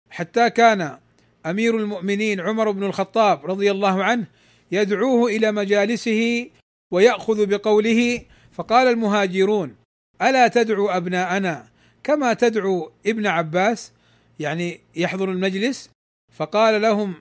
حتى 0.09 0.49
كان 0.49 0.99
أمير 1.45 1.77
المؤمنين 1.77 2.39
عمر 2.39 2.71
بن 2.71 2.83
الخطاب 2.83 3.45
رضي 3.45 3.71
الله 3.71 4.03
عنه 4.03 4.27
يدعوه 4.71 5.29
إلى 5.29 5.51
مجالسه 5.51 6.49
ويأخذ 6.93 7.45
بقوله 7.45 8.21
فقال 8.51 8.87
المهاجرون 8.87 9.75
ألا 10.21 10.47
تدعو 10.47 10.89
أبناءنا 10.89 11.67
كما 12.03 12.33
تدعو 12.33 12.91
ابن 13.05 13.27
عباس؟ 13.27 13.91
يعني 14.39 14.79
يحضر 14.95 15.31
المجلس. 15.31 15.89
فقال 16.33 16.81
لهم 16.81 17.15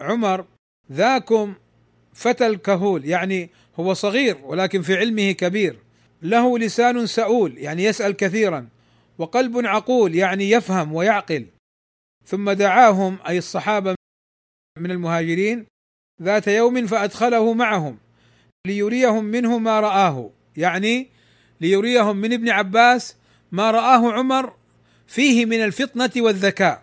عمر 0.00 0.44
ذاكم 0.92 1.54
فتى 2.12 2.46
الكهول. 2.46 3.04
يعني 3.04 3.50
هو 3.80 3.94
صغير 3.94 4.38
ولكن 4.44 4.82
في 4.82 4.96
علمه 4.96 5.32
كبير. 5.32 5.78
له 6.22 6.58
لسان 6.58 7.06
سؤول 7.06 7.58
يعني 7.58 7.84
يسأل 7.84 8.16
كثيرا. 8.16 8.68
وقلب 9.18 9.66
عقول 9.66 10.14
يعني 10.14 10.50
يفهم 10.50 10.92
ويعقل. 10.92 11.46
ثم 12.26 12.50
دعاهم 12.50 13.18
أي 13.28 13.38
الصحابة 13.38 13.94
من 14.78 14.90
المهاجرين 14.90 15.66
ذات 16.22 16.48
يوم 16.48 16.86
فأدخله 16.86 17.52
معهم 17.52 17.98
ليريهم 18.66 19.24
منه 19.24 19.58
ما 19.58 19.80
رآه. 19.80 20.30
يعني 20.56 21.08
ليريهم 21.60 22.16
من 22.16 22.32
ابن 22.32 22.48
عباس 22.48 23.16
ما 23.52 23.70
رآه 23.70 24.12
عمر 24.12 24.52
فيه 25.06 25.46
من 25.46 25.64
الفطنة 25.64 26.10
والذكاء. 26.16 26.82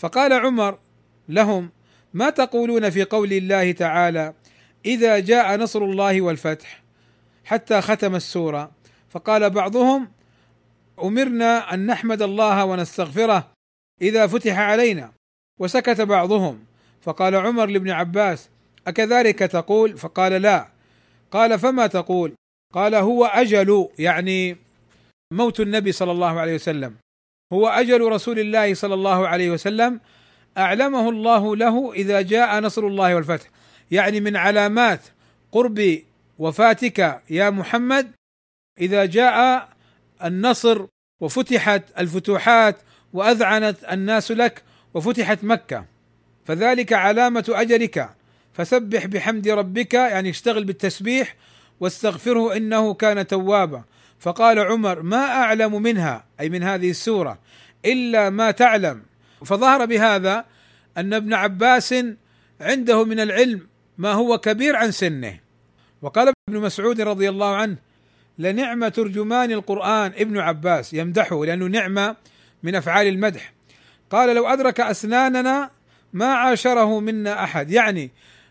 فقال 0.00 0.32
عمر 0.32 0.78
لهم 1.28 1.70
ما 2.14 2.30
تقولون 2.30 2.90
في 2.90 3.04
قول 3.04 3.32
الله 3.32 3.72
تعالى 3.72 4.34
إذا 4.86 5.18
جاء 5.18 5.56
نصر 5.56 5.84
الله 5.84 6.20
والفتح 6.20 6.82
حتى 7.44 7.80
ختم 7.80 8.14
السورة 8.14 8.70
فقال 9.10 9.50
بعضهم 9.50 10.08
أمرنا 11.02 11.74
أن 11.74 11.86
نحمد 11.86 12.22
الله 12.22 12.64
ونستغفره 12.64 13.50
إذا 14.02 14.26
فتح 14.26 14.58
علينا 14.58 15.12
وسكت 15.60 16.00
بعضهم 16.00 16.64
فقال 17.00 17.34
عمر 17.34 17.66
لابن 17.66 17.90
عباس 17.90 18.48
أكذلك 18.86 19.38
تقول؟ 19.38 19.98
فقال 19.98 20.32
لا. 20.32 20.68
قال 21.30 21.58
فما 21.58 21.86
تقول؟ 21.86 22.32
قال 22.74 22.94
هو 22.94 23.24
أجل 23.24 23.88
يعني 23.98 24.56
موت 25.32 25.60
النبي 25.60 25.92
صلى 25.92 26.12
الله 26.12 26.40
عليه 26.40 26.54
وسلم. 26.54 26.94
هو 27.52 27.68
أجل 27.68 28.00
رسول 28.00 28.38
الله 28.38 28.74
صلى 28.74 28.94
الله 28.94 29.28
عليه 29.28 29.50
وسلم 29.50 30.00
أعلمه 30.58 31.08
الله 31.08 31.56
له 31.56 31.92
إذا 31.92 32.20
جاء 32.20 32.60
نصر 32.60 32.86
الله 32.86 33.14
والفتح. 33.14 33.48
يعني 33.90 34.20
من 34.20 34.36
علامات 34.36 35.00
قرب 35.52 35.98
وفاتك 36.38 37.22
يا 37.30 37.50
محمد 37.50 38.10
إذا 38.80 39.04
جاء 39.04 39.68
النصر 40.24 40.86
وفتحت 41.20 41.82
الفتوحات 41.98 42.76
وأذعنت 43.12 43.76
الناس 43.84 44.32
لك 44.32 44.62
وفتحت 44.94 45.44
مكة 45.44 45.84
فذلك 46.48 46.92
علامة 46.92 47.44
أجلك. 47.48 48.10
فسبح 48.52 49.06
بحمد 49.06 49.48
ربك 49.48 49.94
يعني 49.94 50.30
اشتغل 50.30 50.64
بالتسبيح 50.64 51.36
واستغفره 51.80 52.56
إنه 52.56 52.94
كان 52.94 53.26
توابا. 53.26 53.84
فقال 54.18 54.58
عمر 54.58 55.02
ما 55.02 55.24
أعلم 55.24 55.82
منها 55.82 56.24
أي 56.40 56.48
من 56.48 56.62
هذه 56.62 56.90
السورة 56.90 57.38
إلا 57.84 58.30
ما 58.30 58.50
تعلم. 58.50 59.02
فظهر 59.44 59.84
بهذا 59.84 60.44
أن 60.96 61.14
ابن 61.14 61.34
عباس 61.34 61.94
عنده 62.60 63.04
من 63.04 63.20
العلم 63.20 63.66
ما 63.98 64.12
هو 64.12 64.38
كبير 64.38 64.76
عن 64.76 64.90
سنه. 64.90 65.38
وقال 66.02 66.32
ابن 66.48 66.60
مسعود 66.60 67.00
رضي 67.00 67.28
الله 67.28 67.56
عنه 67.56 67.76
لنعم 68.38 68.88
ترجمان 68.88 69.52
القرآن 69.52 70.12
ابن 70.16 70.38
عباس 70.38 70.94
يمدحه 70.94 71.44
لأنه 71.44 71.66
نعمة 71.66 72.16
من 72.62 72.74
أفعال 72.74 73.06
المدح. 73.06 73.52
قال 74.10 74.36
لو 74.36 74.46
أدرك 74.46 74.80
أسناننا 74.80 75.70
ما 76.12 76.26
عاشره 76.26 77.00
منا 77.00 77.44
أحد. 77.44 77.70
يعني 77.70 78.10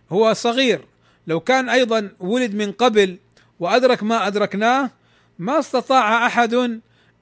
هو 0.10 0.34
صغير. 0.34 0.82
لو 1.28 1.40
كان 1.40 1.70
أيضا 1.70 2.10
ولد 2.20 2.56
من 2.56 2.72
قبل 2.72 3.18
وأدرك 3.60 4.04
ما 4.04 4.28
أدركناه 4.28 4.92
ما 5.40 5.60
استطاع 5.60 6.26
أحد 6.26 6.54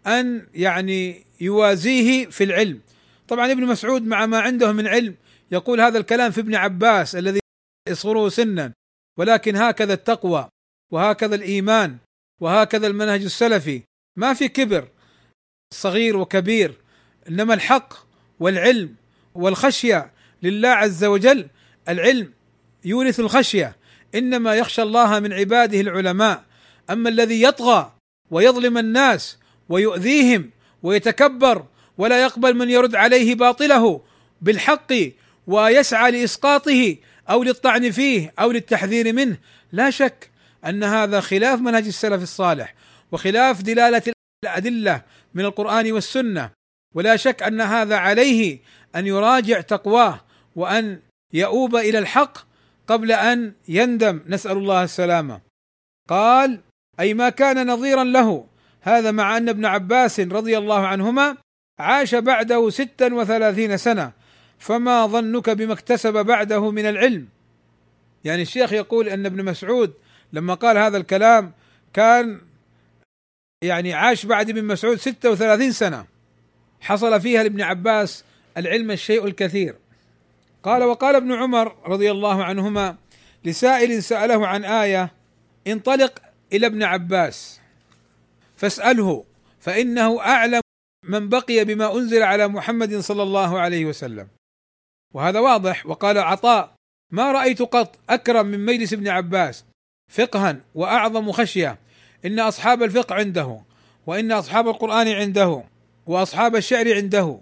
أن 0.08 0.48
يعني 0.54 1.26
يوازيه 1.42 2.26
في 2.26 2.44
العلم. 2.44 2.80
طبعا 3.28 3.52
ابن 3.52 3.66
مسعود 3.66 4.08
مع 4.08 4.26
ما 4.26 4.40
عنده 4.40 4.72
من 4.72 4.88
علم 4.88 5.16
يقول 5.52 5.82
هذا 5.82 5.98
الكلام 5.98 6.32
في 6.32 6.42
ابن 6.42 6.56
عباس 6.56 7.16
الذي 7.16 7.40
يصغره 7.90 8.30
سنا 8.30 8.74
ولكن 9.18 9.56
هكذا 9.56 9.94
التقوى 9.94 10.50
وهكذا 10.92 11.36
الإيمان 11.36 11.98
وهكذا 12.42 12.88
المنهج 12.88 13.24
السلفي. 13.24 13.82
ما 14.18 14.34
في 14.34 14.48
كبر 14.48 14.88
صغير 15.74 16.18
وكبير 16.18 16.74
إنما 17.30 17.54
الحق 17.54 17.94
والعلم 18.40 18.96
والخشية. 19.36 20.12
لله 20.44 20.70
عز 20.70 21.04
وجل 21.04 21.48
العلم 21.90 22.34
يورث 22.86 23.20
الخشية 23.20 23.76
إنما 24.16 24.56
يخشى 24.56 24.82
الله 24.82 25.20
من 25.20 25.34
عباده 25.34 25.82
العلماء. 25.82 26.44
أما 26.90 27.10
الذي 27.10 27.42
يطغى 27.42 27.94
ويظلم 28.32 28.78
الناس 28.78 29.38
ويؤذيهم 29.70 30.50
ويتكبر 30.84 31.66
ولا 31.98 32.24
يقبل 32.24 32.54
من 32.54 32.70
يرد 32.70 32.96
عليه 32.96 33.36
باطله 33.36 34.02
بالحق 34.42 34.94
ويسعى 35.48 36.12
لإسقاطه 36.12 36.96
أو 37.30 37.44
للطعن 37.44 37.92
فيه 37.92 38.34
أو 38.40 38.52
للتحذير 38.52 39.14
منه. 39.14 39.38
لا 39.72 39.90
شك 39.90 40.32
أن 40.66 40.84
هذا 40.84 41.20
خلاف 41.20 41.60
منهج 41.60 41.86
السلف 41.86 42.24
الصالح 42.24 42.76
وخلاف 43.12 43.62
دلالة 43.62 44.14
الأدلة 44.44 45.02
من 45.34 45.46
القرآن 45.46 45.92
والسنة. 45.92 46.52
ولا 46.96 47.16
شك 47.16 47.44
أن 47.44 47.62
هذا 47.62 47.96
عليه 47.96 48.60
أن 48.96 49.08
يراجع 49.08 49.62
تقواه 49.62 50.22
وأن 50.56 51.00
يؤوب 51.34 51.76
إلى 51.76 52.00
الحق 52.00 52.38
قبل 52.88 53.12
أن 53.12 53.54
يندم. 53.68 54.22
نسأل 54.28 54.58
الله 54.58 54.84
السلامة. 54.84 55.42
قال 56.10 56.60
أي 57.00 57.14
ما 57.14 57.30
كان 57.30 57.68
نظيرا 57.68 58.04
له. 58.04 58.48
هذا 58.82 59.12
مع 59.12 59.38
أن 59.38 59.50
ابن 59.50 59.66
عباس 59.66 60.20
رضي 60.20 60.58
الله 60.58 60.88
عنهما 60.88 61.38
عاش 61.80 62.16
بعده 62.16 62.70
ستا 62.70 63.14
وثلاثين 63.14 63.78
سنة. 63.78 64.12
فما 64.60 65.06
ظنك 65.06 65.50
بما 65.50 65.74
اكتسب 65.74 66.14
بعده 66.14 66.72
من 66.72 66.86
العلم؟ 66.86 67.28
يعني 68.24 68.42
الشيخ 68.42 68.74
يقول 68.74 69.10
أن 69.10 69.26
ابن 69.26 69.46
مسعود 69.46 69.94
لما 70.34 70.54
قال 70.54 70.78
هذا 70.78 70.98
الكلام 70.98 71.52
كان 71.94 72.42
يعني 73.62 73.94
عاش 73.94 74.26
بعد 74.26 74.50
ابن 74.50 74.64
مسعود 74.64 74.98
36 74.98 75.72
سنة. 75.72 76.06
حصل 76.82 77.22
فيها 77.22 77.44
لابن 77.44 77.62
عباس 77.62 78.24
العلم 78.58 78.92
الشيء 78.92 79.26
الكثير. 79.26 79.76
قال 80.64 80.84
وقال 80.84 81.16
ابن 81.16 81.34
عمر 81.34 81.76
رضي 81.86 82.12
الله 82.12 82.44
عنهما 82.44 82.96
لسائل 83.46 84.04
سأله 84.04 84.48
عن 84.48 84.66
آية 84.66 85.12
انطلق 85.68 86.20
إلى 86.54 86.66
ابن 86.66 86.84
عباس 86.84 87.62
فاسأله 88.58 89.26
فإنه 89.60 90.20
أعلم 90.20 90.62
من 91.04 91.30
بقي 91.30 91.66
بما 91.66 91.98
أنزل 91.98 92.24
على 92.24 92.48
محمد 92.48 93.00
صلى 93.00 93.24
الله 93.24 93.60
عليه 93.60 93.86
وسلم. 93.86 94.28
وهذا 95.14 95.40
واضح. 95.40 95.86
وقال 95.86 96.18
عطاء 96.18 96.74
ما 97.12 97.32
رأيت 97.32 97.62
قط 97.62 98.00
أكرم 98.10 98.46
من 98.46 98.66
مجلس 98.66 98.94
ابن 98.94 99.08
عباس. 99.08 99.66
فقها 100.12 100.58
وأعظم 100.76 101.32
خشية. 101.32 101.80
إن 102.26 102.40
أصحاب 102.40 102.84
الفقه 102.84 103.16
عنده 103.16 103.62
وإن 104.08 104.32
أصحاب 104.32 104.68
القرآن 104.68 105.08
عنده 105.08 105.64
وأصحاب 106.06 106.56
الشعر 106.56 106.96
عنده. 106.96 107.40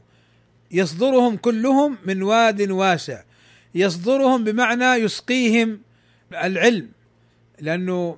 يصدرهم 0.71 1.37
كلهم 1.37 1.97
من 2.05 2.23
واد 2.23 2.71
واسع. 2.71 3.23
يصدرهم 3.75 4.43
بمعنى 4.43 4.85
يسقيهم 4.85 5.81
العلم. 6.33 6.89
لأنه 7.59 8.17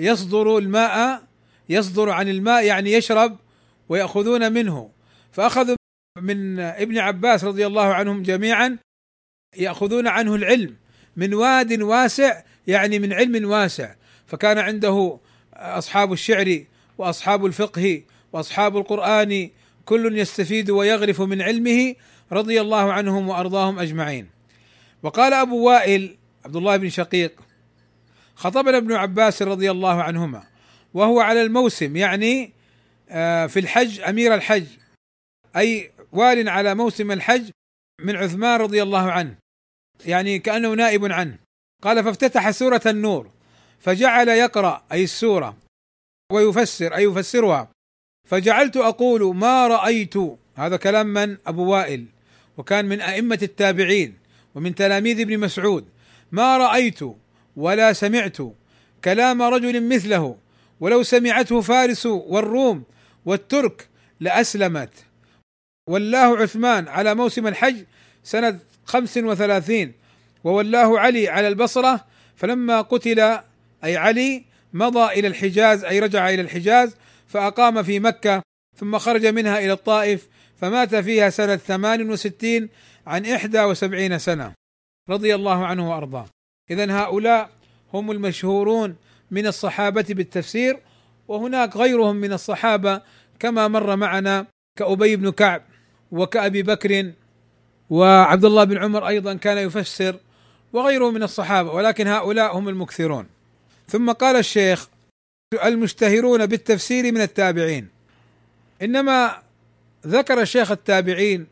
يصدر 0.00 0.58
الماء 0.58 1.22
يصدر 1.68 2.10
عن 2.10 2.28
الماء 2.28 2.64
يعني 2.64 2.92
يشرب 2.92 3.36
ويأخذون 3.88 4.52
منه. 4.52 4.90
فأخذوا 5.32 5.75
من 6.20 6.60
ابن 6.60 6.98
عباس 6.98 7.44
رضي 7.44 7.66
الله 7.66 7.94
عنهم 7.94 8.22
جميعا 8.22 8.78
يأخذون 9.56 10.08
عنه 10.08 10.34
العلم 10.34 10.76
من 11.16 11.34
واد 11.34 11.82
واسع 11.82 12.42
يعني 12.66 12.98
من 12.98 13.12
علم 13.12 13.50
واسع. 13.50 13.94
فكان 14.26 14.58
عنده 14.58 15.18
أصحاب 15.54 16.12
الشعر 16.12 16.64
وأصحاب 16.98 17.46
الفقه 17.46 18.02
وأصحاب 18.32 18.76
القرآن 18.76 19.50
كل 19.84 20.18
يستفيد 20.18 20.70
ويغرف 20.70 21.20
من 21.20 21.42
علمه 21.42 21.94
رضي 22.32 22.60
الله 22.60 22.92
عنهم 22.92 23.28
وأرضاهم 23.28 23.78
أجمعين. 23.78 24.28
وقال 25.02 25.32
أبو 25.32 25.66
وائل 25.66 26.16
عبد 26.44 26.56
الله 26.56 26.76
بن 26.76 26.88
شقيق 26.88 27.32
خطبنا 28.34 28.76
ابن 28.76 28.92
عباس 28.92 29.42
رضي 29.42 29.70
الله 29.70 30.02
عنهما 30.02 30.42
وهو 30.94 31.20
على 31.20 31.42
الموسم 31.42 31.96
يعني 31.96 32.52
آه، 33.08 33.46
في 33.46 33.60
الحج 33.60 34.00
أمير 34.00 34.34
الحج 34.34 34.66
أي 35.56 35.90
وال 36.16 36.48
على 36.48 36.74
موسم 36.74 37.12
الحج 37.12 37.50
من 38.00 38.16
عثمان 38.16 38.60
رضي 38.60 38.82
الله 38.82 39.10
عنه. 39.10 39.36
يعني 40.06 40.38
كأنه 40.38 40.74
نائب 40.74 41.04
عنه. 41.12 41.38
قال 41.82 42.04
فافتتح 42.04 42.50
سورة 42.50 42.82
النور 42.86 43.30
فجعل 43.80 44.28
يقرأ 44.28 44.84
أي 44.92 45.04
السورة 45.04 45.56
ويفسر 46.32 46.94
أي 46.94 47.04
يفسرها. 47.04 47.70
فجعلت 48.28 48.76
أقول 48.76 49.36
ما 49.36 49.66
رأيت 49.66 50.14
هذا 50.54 50.76
كلام 50.76 51.06
من؟ 51.06 51.36
أبو 51.46 51.64
وائل. 51.70 52.06
وكان 52.56 52.84
من 52.84 53.00
أئمة 53.00 53.38
التابعين 53.42 54.18
ومن 54.54 54.74
تلاميذ 54.74 55.20
ابن 55.20 55.38
مسعود. 55.38 55.88
ما 56.32 56.56
رأيت 56.56 57.00
ولا 57.56 57.92
سمعت 57.92 58.36
كلام 59.04 59.42
رجل 59.42 59.88
مثله 59.88 60.36
ولو 60.80 61.02
سمعته 61.02 61.60
فارس 61.60 62.06
والروم 62.06 62.82
والترك 63.24 63.88
لأسلمت 64.20 65.05
والله 65.86 66.38
عثمان 66.38 66.88
على 66.88 67.14
موسم 67.14 67.46
الحج 67.46 67.84
سنة 68.24 68.58
خمس 68.84 69.16
وثلاثين 69.16 69.92
وولاه 70.44 70.98
علي 70.98 71.28
على 71.28 71.48
البصرة 71.48 72.04
فلما 72.36 72.80
قتل 72.80 73.20
أي 73.84 73.96
علي 73.96 74.44
مضى 74.72 75.12
إلى 75.12 75.28
الحجاز 75.28 75.84
أي 75.84 76.00
رجع 76.00 76.28
إلى 76.28 76.42
الحجاز 76.42 76.96
فأقام 77.26 77.82
في 77.82 78.00
مكة 78.00 78.42
ثم 78.76 78.98
خرج 78.98 79.26
منها 79.26 79.58
إلى 79.58 79.72
الطائف 79.72 80.28
فمات 80.60 80.94
فيها 80.94 81.30
ثمان 81.56 82.10
وستين 82.10 82.68
عن 83.06 83.26
إحدى 83.26 83.62
وسبعين 83.62 84.18
سنة 84.18 84.52
رضي 85.08 85.34
الله 85.34 85.66
عنه 85.66 85.90
وأرضاه. 85.90 86.26
إذا 86.70 86.92
هؤلاء 86.92 87.50
هم 87.94 88.10
المشهورون 88.10 88.96
من 89.30 89.46
الصحابة 89.46 90.04
بالتفسير 90.08 90.78
وهناك 91.28 91.76
غيرهم 91.76 92.16
من 92.16 92.32
الصحابة 92.32 93.00
كما 93.38 93.68
مر 93.68 93.96
معنا 93.96 94.46
كأبي 94.78 95.16
بن 95.16 95.30
كعب. 95.30 95.62
وكأبي 96.12 96.62
بكر 96.62 97.12
وعبد 97.90 98.44
الله 98.44 98.64
بن 98.64 98.78
عمر 98.78 99.08
أيضا 99.08 99.34
كان 99.34 99.58
يفسر 99.58 100.16
وغيره 100.72 101.10
من 101.10 101.22
الصحابة 101.22 101.72
ولكن 101.72 102.06
هؤلاء 102.06 102.58
هم 102.58 102.68
المكثرون. 102.68 103.26
ثم 103.88 104.12
قال 104.12 104.36
الشيخ 104.36 104.88
المشتهرون 105.64 106.46
بالتفسير 106.46 107.12
من 107.12 107.20
التابعين. 107.20 107.88
إنما 108.82 109.42
ذكر 110.06 110.40
الشيخ 110.40 110.70
التابعين 110.70 111.46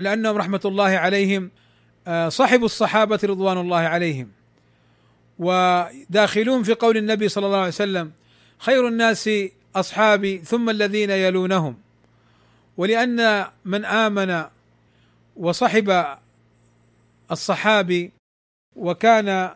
لأنهم 0.00 0.36
رحمة 0.36 0.60
الله 0.64 0.88
عليهم 0.88 1.50
آه، 2.06 2.28
صحبوا 2.28 2.66
الصحابة 2.66 3.20
رضوان 3.24 3.58
الله 3.58 3.76
عليهم. 3.76 4.28
وداخلون 5.38 6.62
في 6.62 6.74
قول 6.74 6.96
النبي 6.96 7.28
صلى 7.28 7.46
الله 7.46 7.58
عليه 7.58 7.68
وسلم 7.68 8.12
خير 8.58 8.88
الناس 8.88 9.30
أصحابي 9.76 10.38
ثم 10.38 10.70
الذين 10.70 11.10
يلونهم. 11.10 11.76
ولأن 12.76 13.46
من 13.64 13.84
آمن 13.84 14.44
وصحب 15.36 16.16
الصحابي 17.30 18.12
وكان 18.76 19.54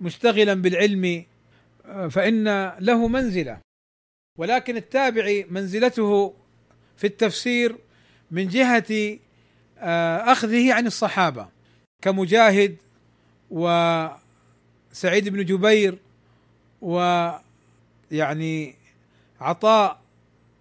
مشتغلا 0.00 0.54
بالعلم 0.54 1.24
فإن 2.10 2.72
له 2.80 3.08
منزلة. 3.08 3.60
ولكن 4.38 4.76
التابعي 4.76 5.46
منزلته 5.50 6.34
في 6.96 7.06
التفسير 7.06 7.76
من 8.30 8.48
جهة 8.48 9.18
آه، 9.78 10.32
أخذه 10.32 10.74
عن 10.74 10.86
الصحابة 10.86 11.48
كمجاهد 12.02 12.76
وسعيد 13.50 15.28
بن 15.28 15.44
جبير 15.44 15.98
ويعني 16.80 18.74
عطاء 19.40 20.00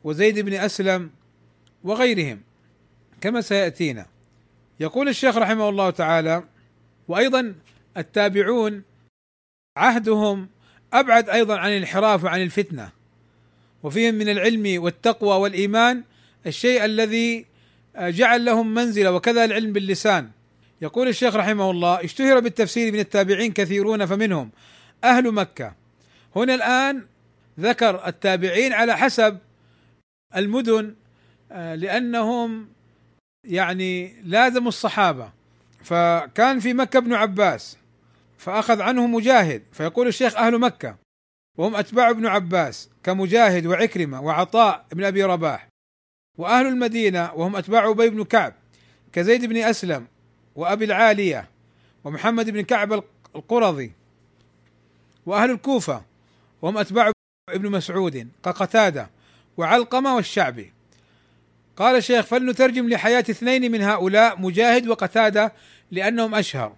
وزيد 0.04 0.40
بن 0.40 0.54
أسلم 0.54 1.10
وغيرهم. 1.84 2.42
كما 3.22 3.42
سيأتينا. 3.42 4.06
يقول 4.80 5.10
الشيخ 5.10 5.38
رحمه 5.38 5.70
الله 5.70 5.90
تعالى 5.90 6.44
وأيضا 7.08 7.56
التابعون 7.98 8.84
عهدهم 9.78 10.50
أبعد 10.94 11.30
أيضا 11.30 11.58
عن 11.58 11.70
الانحراف 11.70 12.24
وعن 12.24 12.42
الفتنة 12.42 12.90
وفيهم 13.84 14.16
من 14.16 14.30
العلم 14.30 14.84
والتقوى 14.84 15.36
والإيمان 15.40 16.04
الشيء 16.48 16.86
الذي 16.86 17.46
جعل 18.00 18.46
لهم 18.46 18.74
منزلة 18.74 19.12
وكذا 19.12 19.46
العلم 19.46 19.74
باللسان. 19.74 20.30
يقول 20.82 21.08
الشيخ 21.08 21.36
رحمه 21.36 21.72
الله 21.72 22.04
اشتهر 22.04 22.40
بالتفسير 22.40 22.94
من 22.94 23.00
التابعين 23.00 23.52
كثيرون 23.54 24.06
فمنهم 24.06 24.50
أهل 25.04 25.32
مكة. 25.32 25.74
هنا 26.36 26.56
الآن 26.56 27.06
ذكر 27.60 28.08
التابعين 28.08 28.74
على 28.74 28.98
حسب 28.98 29.38
المدن 30.36 30.86
آه، 30.86 31.07
لأنهم 31.52 32.68
يعني 33.44 34.22
لازموا 34.24 34.68
الصحابة. 34.68 35.32
فكان 35.84 36.60
في 36.60 36.74
مكة 36.74 36.98
ابن 36.98 37.14
عباس 37.14 37.78
فأخذ 38.38 38.82
عنه 38.82 39.08
مجاهد 39.08 39.64
فيقول 39.72 40.08
الشيخ 40.08 40.36
أهل 40.36 40.60
مكة 40.60 40.96
وهم 41.58 41.76
أتباع 41.76 42.10
ابن 42.10 42.26
عباس 42.26 42.90
كمجاهد 43.04 43.66
وعكرمة 43.66 44.22
وعطاء 44.22 44.86
بن 44.92 45.04
أبي 45.04 45.24
رباح 45.24 45.68
وأهل 46.38 46.68
المدينة 46.68 47.34
وهم 47.34 47.56
أتباع 47.56 47.90
أبي 47.90 48.10
بن 48.10 48.24
كعب 48.24 48.54
كزيد 49.14 49.46
بن 49.46 49.58
أسلم 49.58 50.08
وأبي 50.56 50.86
العالية 50.86 51.50
ومحمد 52.04 52.50
بن 52.50 52.62
كعب 52.62 53.04
القرظي 53.36 53.92
وأهل 55.26 55.52
الكوفة 55.52 56.02
وهم 56.62 56.78
أتباع 56.78 57.12
ابن 57.50 57.72
مسعود 57.72 58.28
كقتادة 58.44 59.10
وعلقمة 59.58 60.16
والشعبي. 60.16 60.74
قال 61.78 61.96
الشيخ 61.96 62.26
فلنترجم 62.26 62.90
لحياة 62.90 63.20
اثنين 63.20 63.72
من 63.72 63.82
هؤلاء 63.82 64.42
مجاهد 64.42 64.88
وقتادة 64.88 65.54
لأنهم 65.92 66.36
أشهر. 66.36 66.76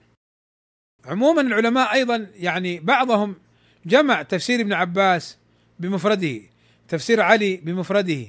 عموما 1.06 1.42
العلماء 1.42 1.94
أيضا 1.94 2.28
يعني 2.36 2.80
بعضهم 2.80 3.36
جمع 3.86 4.22
تفسير 4.22 4.62
ابن 4.62 4.74
عباس 4.74 5.38
بمفرده 5.80 6.42
تفسير 6.88 7.22
علي 7.22 7.58
بمفرده 7.58 8.26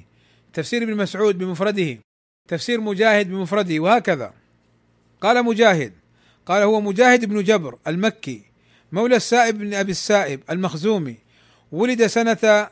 تفسير 0.53 0.83
ابن 0.83 0.97
مسعود 0.97 1.39
بمفرده 1.39 1.99
تفسير 2.49 2.81
مجاهد 2.81 3.31
بمفرده 3.31 3.81
وهكذا. 3.81 4.33
قال 5.21 5.45
مجاهد 5.45 5.93
قال 6.47 6.63
هو 6.63 6.81
مجاهد 6.81 7.25
بن 7.25 7.43
جبر 7.43 7.79
المكي 7.87 8.43
مولى 8.93 9.17
السائب 9.17 9.59
بن 9.59 9.75
أبي 9.75 9.91
السائب 9.91 10.43
المخزومي 10.51 11.17
ولد 11.73 12.07
سنة 12.07 12.69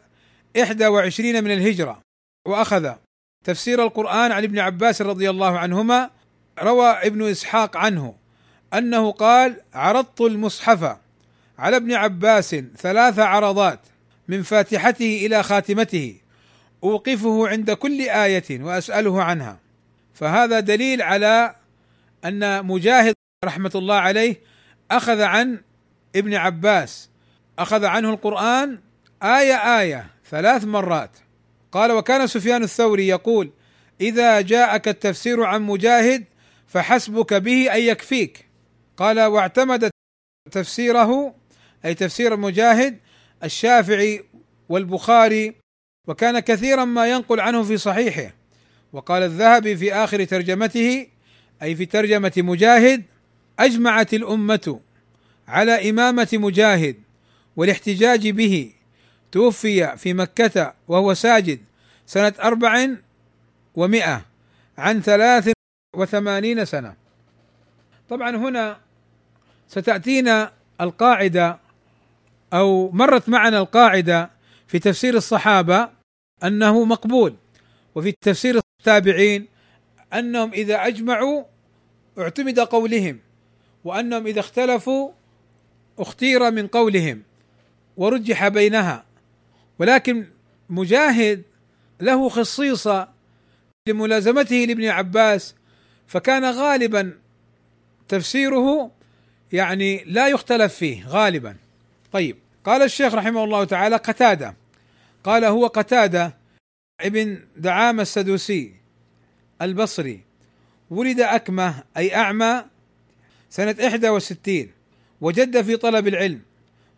21 0.57 1.45
من 1.45 1.51
الهجرة 1.51 2.03
وأخذ 2.47 2.95
تفسير 3.45 3.83
القرآن 3.83 4.33
عن 4.33 4.45
ابن 4.45 4.59
عباس 4.59 5.03
رضي 5.03 5.31
الله 5.31 5.59
عنهما 5.59 6.11
روى 6.63 6.87
ابن 6.89 7.31
إسحاق 7.31 7.77
عنه 7.77 8.15
أنه 8.75 9.13
قال 9.13 9.61
عرضت 9.75 10.21
المصحف 10.21 10.97
على 11.59 11.77
ابن 11.77 11.93
عباس 11.93 12.57
ثلاث 12.77 13.19
عرضات 13.19 13.81
من 14.29 14.43
فاتحته 14.43 15.27
إلى 15.27 15.43
خاتمته 15.43 16.17
أوقفه 16.85 17.49
عند 17.49 17.71
كل 17.71 18.01
آية 18.01 18.63
وأسأله 18.63 19.23
عنها 19.23 19.59
فهذا 20.15 20.61
دليل 20.61 21.03
على 21.03 21.55
أن 22.25 22.67
مجاهد 22.67 23.15
رحمة 23.45 23.73
الله 23.75 23.95
عليه 23.95 24.37
أخذ 24.91 25.21
عن 25.21 25.61
ابن 26.17 26.35
عباس 26.35 27.11
أخذ 27.59 27.85
عنه 27.85 28.11
القرآن 28.11 28.79
آية 29.23 29.81
آية 29.81 30.07
ثلاث 30.31 30.65
مرات. 30.65 31.11
قال 31.73 31.93
وكان 31.93 32.27
سفيان 32.27 32.63
الثوري 32.63 33.09
يقول 33.09 33.51
إذا 34.01 34.41
جاءك 34.41 34.89
التفسير 34.89 35.43
عن 35.43 35.63
مجاهد 35.63 36.25
فحسبك 36.67 37.35
به 37.35 37.75
أن 37.75 37.81
يكفيك. 37.81 38.47
قال 38.97 39.21
واعتمد 39.21 39.91
تفسيره 40.51 41.35
أي 41.85 41.95
تفسير 41.95 42.37
مجاهد 42.37 42.99
الشافعي 43.45 44.25
والبخاري 44.69 45.55
وكان 46.09 46.39
كثيرا 46.39 46.85
ما 46.85 47.11
ينقل 47.11 47.41
عنه 47.41 47.63
في 47.63 47.77
صحيحه. 47.77 48.35
وقال 48.93 49.23
الذهبي 49.23 49.77
في 49.77 49.95
آخر 49.95 50.25
ترجمته 50.25 51.07
أي 51.63 51.77
في 51.77 51.87
ترجمة 51.87 52.33
مجاهد 52.37 53.05
أجمعت 53.59 54.15
الأمة 54.15 54.81
على 55.49 55.91
إمامة 55.91 56.29
مجاهد 56.33 56.97
والاحتجاج 57.57 58.29
به. 58.29 58.78
توفي 59.33 59.97
في 59.97 60.15
مكة 60.15 60.75
وهو 60.89 61.15
ساجد 61.15 61.61
سنة 62.07 62.33
أربع 62.43 62.89
ومئة 63.75 64.25
عن 64.79 65.03
ثلاث 65.03 65.53
وثمانين 65.97 66.65
سنة. 66.65 66.95
طبعا 68.09 68.37
هنا 68.37 68.81
ستأتينا 69.69 70.53
القاعدة 70.81 71.59
أو 72.53 72.91
مرت 72.91 73.29
معنا 73.29 73.59
القاعدة 73.59 74.31
في 74.67 74.79
تفسير 74.79 75.15
الصحابة 75.15 75.91
أنه 76.45 76.85
مقبول 76.85 77.35
وفي 77.95 78.15
تفسير 78.21 78.61
التابعين 78.81 79.47
أنهم 80.13 80.53
إذا 80.53 80.87
أجمعوا 80.87 81.45
اعتمد 82.19 82.61
قولهم 82.61 83.19
وأنهم 83.85 84.27
إذا 84.27 84.41
اختلفوا 84.41 85.11
اختير 85.99 86.51
من 86.51 86.67
قولهم 86.67 87.23
ورجح 87.97 88.49
بينها. 88.49 89.05
ولكن 89.79 90.27
مجاهد 90.69 91.43
له 92.01 92.29
خصيصه 92.29 93.09
لملازمته 93.89 94.57
لابن 94.57 94.85
عباس 94.85 95.55
فكان 96.07 96.45
غالبا 96.45 97.13
تفسيره 98.09 98.91
يعني 99.53 100.05
لا 100.05 100.29
يختلف 100.29 100.75
فيه 100.75 101.07
غالبا. 101.07 101.57
طيب 102.13 102.37
قال 102.65 102.83
الشيخ 102.83 103.15
رحمه 103.15 103.45
الله 103.45 103.65
تعالى 103.65 103.97
قتادة. 103.97 104.55
قال 105.25 105.45
هو 105.45 105.67
قتادة 105.67 106.35
ابن 107.01 107.39
دعامة 107.57 108.03
السدوسي 108.03 108.75
البصري 109.63 110.21
ولد 110.91 111.21
أكمة 111.21 111.83
أي 111.97 112.15
أعمى 112.15 112.65
سنة 113.51 113.77
61 113.81 114.71
وجد 115.21 115.63
في 115.63 115.77
طلب 115.77 116.09
العلم 116.09 116.41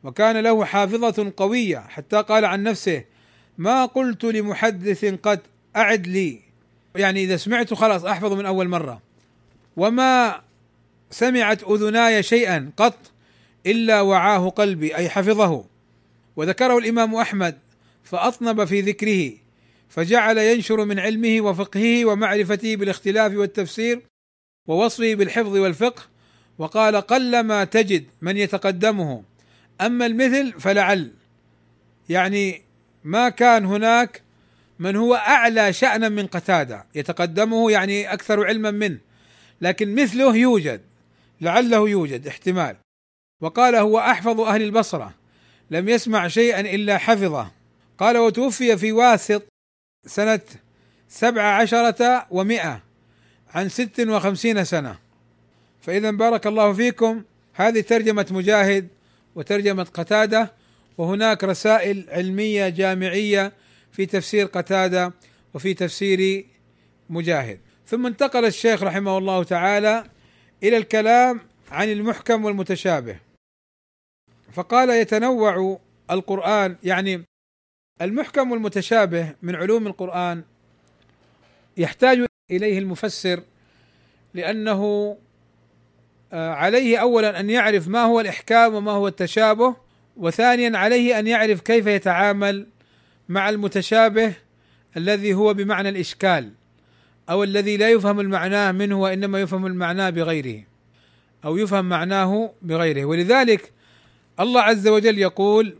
وكان 0.04 0.36
له 0.36 0.64
حافظة 0.64 1.32
قوية 1.36 1.78
حتى 1.78 2.22
قال 2.22 2.44
عن 2.44 2.62
نفسه 2.62 3.04
ما 3.58 3.86
قلت 3.86 4.24
لمحدث 4.24 5.04
قد 5.04 5.40
أعد 5.76 6.06
لي. 6.06 6.40
يعني 6.94 7.24
إذا 7.24 7.36
سمعت 7.36 7.74
خلاص 7.74 8.04
أحفظ 8.04 8.32
من 8.32 8.46
أول 8.46 8.68
مرة. 8.68 9.02
وما 9.76 10.40
سمعت 11.10 11.62
أذناي 11.62 12.22
شيئا 12.22 12.70
قط 12.76 12.98
إلا 13.66 14.00
وعاه 14.00 14.48
قلبي. 14.48 14.96
أي 14.96 15.08
حفظه. 15.08 15.64
وذكره 16.36 16.78
الإمام 16.78 17.14
أحمد 17.14 17.58
فأطنب 18.04 18.64
في 18.64 18.80
ذكره 18.80 19.32
فجعل 19.88 20.38
ينشر 20.38 20.84
من 20.84 20.98
علمه 20.98 21.40
وفقهه 21.40 22.04
ومعرفته 22.04 22.76
بالاختلاف 22.76 23.32
والتفسير 23.34 24.00
ووصفه 24.66 25.14
بالحفظ 25.14 25.56
والفقه 25.56 26.02
وقال 26.58 26.96
قلما 26.96 27.64
تجد 27.64 28.04
من 28.22 28.36
يتقدمه. 28.36 29.22
أما 29.80 30.06
المثل 30.06 30.60
فلعل. 30.60 31.12
يعني 32.08 32.62
ما 33.04 33.28
كان 33.28 33.64
هناك 33.64 34.22
من 34.78 34.96
هو 34.96 35.14
أعلى 35.14 35.72
شأنا 35.72 36.08
من 36.08 36.26
قتادة 36.26 36.86
يتقدمه 36.94 37.70
يعني 37.70 38.12
أكثر 38.12 38.46
علما 38.46 38.70
منه 38.70 38.98
لكن 39.60 39.94
مثله 39.94 40.36
يوجد 40.36 40.80
لعله 41.40 41.88
يوجد 41.88 42.26
احتمال. 42.26 42.76
وقال 43.40 43.74
هو 43.74 43.98
أحفظ 43.98 44.40
أهل 44.40 44.62
البصرة 44.62 45.14
لم 45.70 45.88
يسمع 45.88 46.28
شيئا 46.28 46.60
إلا 46.60 46.98
حفظه. 46.98 47.50
قال 47.98 48.18
وتوفي 48.18 48.76
في 48.76 48.92
واسط 48.92 49.42
سنة 50.06 50.40
سبع 51.08 51.42
عشرة 51.42 52.26
ومائة 52.30 52.82
عن 53.54 53.68
ست 53.68 54.00
وخمسين 54.00 54.64
سنة. 54.64 54.98
فإذا 55.80 56.10
بارك 56.10 56.46
الله 56.46 56.72
فيكم. 56.72 57.22
هذه 57.54 57.80
ترجمة 57.80 58.26
مجاهد. 58.30 58.88
وترجمة 59.34 59.82
قتادة 59.82 60.52
وهناك 60.98 61.44
رسائل 61.44 62.06
علمية 62.08 62.68
جامعية 62.68 63.52
في 63.92 64.06
تفسير 64.06 64.46
قتادة 64.46 65.12
وفي 65.54 65.74
تفسير 65.74 66.46
مجاهد. 67.10 67.60
ثم 67.86 68.06
انتقل 68.06 68.44
الشيخ 68.44 68.82
رحمه 68.82 69.18
الله 69.18 69.44
تعالى 69.44 70.04
إلى 70.62 70.76
الكلام 70.76 71.40
عن 71.70 71.88
المحكم 71.88 72.44
والمتشابه. 72.44 73.16
فقال 74.52 74.90
يتنوع 74.90 75.80
القرآن 76.10 76.76
يعني 76.84 77.24
المحكم 78.02 78.52
والمتشابه 78.52 79.34
من 79.42 79.56
علوم 79.56 79.86
القرآن 79.86 80.42
يحتاج 81.76 82.26
إليه 82.50 82.78
المفسر 82.78 83.42
لأنه 84.34 84.82
آه، 84.82 85.29
عليه 86.32 86.98
اولا 86.98 87.40
أن 87.40 87.50
يعرف 87.50 87.88
ما 87.88 88.02
هو 88.02 88.20
الإحكام 88.20 88.74
وما 88.74 88.92
هو 88.92 89.08
التشابه 89.08 89.76
وثانيا 90.16 90.78
عليه 90.78 91.18
أن 91.18 91.26
يعرف 91.26 91.60
كيف 91.60 91.86
يتعامل 91.86 92.66
مع 93.28 93.48
المتشابه 93.48 94.34
الذي 94.96 95.34
هو 95.34 95.54
بمعنى 95.54 95.88
الإشكال 95.88 96.52
أو 97.30 97.44
الذي 97.44 97.76
لا 97.76 97.90
يفهم 97.90 98.20
المعنى 98.20 98.72
منه 98.72 99.00
وإنما 99.00 99.40
يفهم 99.40 99.66
المعنى 99.66 100.12
بغيره 100.12 100.62
أو 101.44 101.56
يفهم 101.56 101.88
معناه 101.88 102.52
بغيره. 102.62 103.04
ولذلك 103.04 103.72
الله 104.40 104.60
عز 104.60 104.88
وجل 104.88 105.18
يقول 105.18 105.76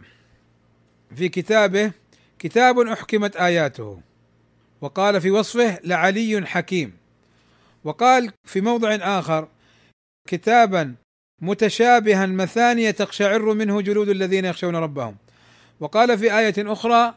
في 1.17 1.29
كتابه 1.29 1.93
كتاب 2.39 2.79
أحكمت 2.79 3.37
آياته 3.37 4.01
وقال 4.81 5.21
في 5.21 5.31
وصفه 5.31 5.79
لعلي 5.85 6.47
حكيم 6.47 6.93
وقال 7.85 8.33
في 8.45 8.61
موضع 8.61 8.95
آخر 8.95 9.49
كتابا 10.29 10.95
متشابها 11.43 12.27
مثانية 12.27 12.91
تقشعر 12.91 13.55
منه 13.55 13.81
جلود 13.81 14.09
الذين 14.09 14.45
يخشون 14.45 14.77
ربهم. 14.77 15.17
وقال 15.81 16.19
في 16.19 16.39
آية 16.39 16.55
أخرى 16.59 17.15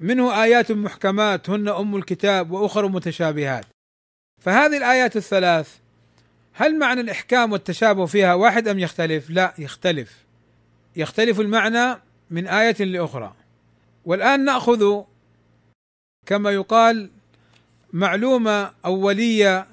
منه 0.00 0.42
آيات 0.44 0.72
محكمات 0.72 1.50
هن 1.50 1.68
أم 1.68 1.96
الكتاب 1.96 2.50
وأخر 2.50 2.88
متشابهات. 2.88 3.64
فهذه 4.40 4.76
الآيات 4.76 5.16
الثلاث 5.16 5.76
هل 6.52 6.78
معنى 6.78 7.00
الإحكام 7.00 7.52
والتشابه 7.52 8.06
فيها 8.06 8.34
واحد 8.34 8.68
أم 8.68 8.78
يختلف؟ 8.78 9.30
لا 9.30 9.54
يختلف. 9.58 10.24
يختلف 10.96 11.40
المعنى 11.40 11.98
من 12.30 12.46
آية 12.46 12.84
لأخرى. 12.84 13.34
والآن 14.04 14.44
نأخذ 14.44 15.02
كما 16.26 16.50
يقال 16.50 17.10
معلومة 17.92 18.70
أولية 18.84 19.66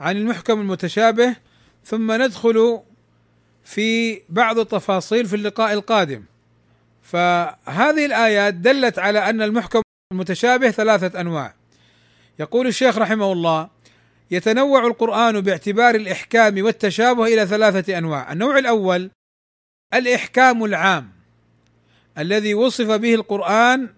عن 0.00 0.16
المحكم 0.16 0.60
المتشابه 0.60 1.36
ثم 1.84 2.22
ندخل 2.22 2.80
في 3.64 4.20
بعض 4.28 4.58
التفاصيل 4.58 5.26
في 5.26 5.36
اللقاء 5.36 5.72
القادم. 5.72 6.24
فهذه 7.02 8.06
الآيات 8.06 8.54
دلت 8.54 8.98
على 8.98 9.30
أن 9.30 9.42
المحكم 9.42 9.82
المتشابه 10.12 10.70
ثلاثة 10.70 11.20
أنواع. 11.20 11.54
يقول 12.38 12.66
الشيخ 12.66 12.98
رحمه 12.98 13.32
الله 13.32 13.68
يتنوع 14.30 14.86
القرآن 14.86 15.40
باعتبار 15.40 15.94
الإحكام 15.94 16.64
والتشابه 16.64 17.24
إلى 17.24 17.46
ثلاثة 17.46 17.98
أنواع. 17.98 18.32
النوع 18.32 18.58
الأول 18.58 19.10
الإحكام 19.94 20.64
العام 20.64 21.10
الذي 22.18 22.54
وصف 22.54 22.90
به 22.90 23.14
القرآن 23.14 23.88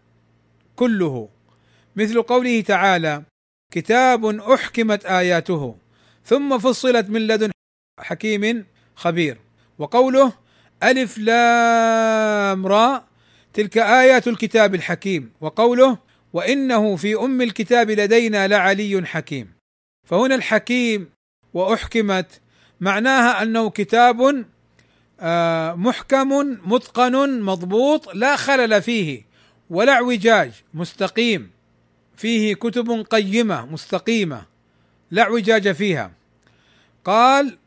كله. 0.76 1.28
مثل 1.96 2.22
قوله 2.22 2.60
تعالى 2.60 3.22
كتاب 3.72 4.26
أحكمت 4.26 5.06
آياته 5.06 5.76
ثم 6.24 6.58
فصلت 6.58 7.10
من 7.10 7.26
لدن 7.26 7.50
حكيم 8.01 8.64
خبير. 8.97 9.38
وقوله 9.78 10.32
ألف 10.82 11.18
لام 11.18 12.66
را 12.66 13.05
تلك 13.53 13.78
آيات 13.78 14.28
الكتاب 14.28 14.74
الحكيم. 14.74 15.32
وقوله 15.40 15.99
وإنه 16.32 16.97
في 16.97 17.14
أم 17.14 17.43
الكتاب 17.43 17.90
لدينا 17.90 18.49
لعلي 18.49 19.07
حكيم. 19.07 19.53
فهنا 20.09 20.34
الحكيم 20.34 21.11
وأحكمت 21.55 22.40
معناها 22.80 23.43
أنه 23.43 23.70
كتاب 23.70 24.45
آه، 25.20 25.74
محكم 25.74 26.59
متقن 26.64 27.40
مضبوط 27.40 28.14
لا 28.14 28.36
خلل 28.36 28.82
فيه 28.82 29.26
ولا 29.70 29.93
اعوجاج 29.93 30.53
مستقيم. 30.74 31.51
فيه 32.16 32.55
كتب 32.55 33.07
قيمة 33.11 33.66
مستقيمة 33.66 34.47
لا 35.11 35.22
اعوجاج 35.22 35.72
فيها. 35.72 36.12
قال 37.05 37.59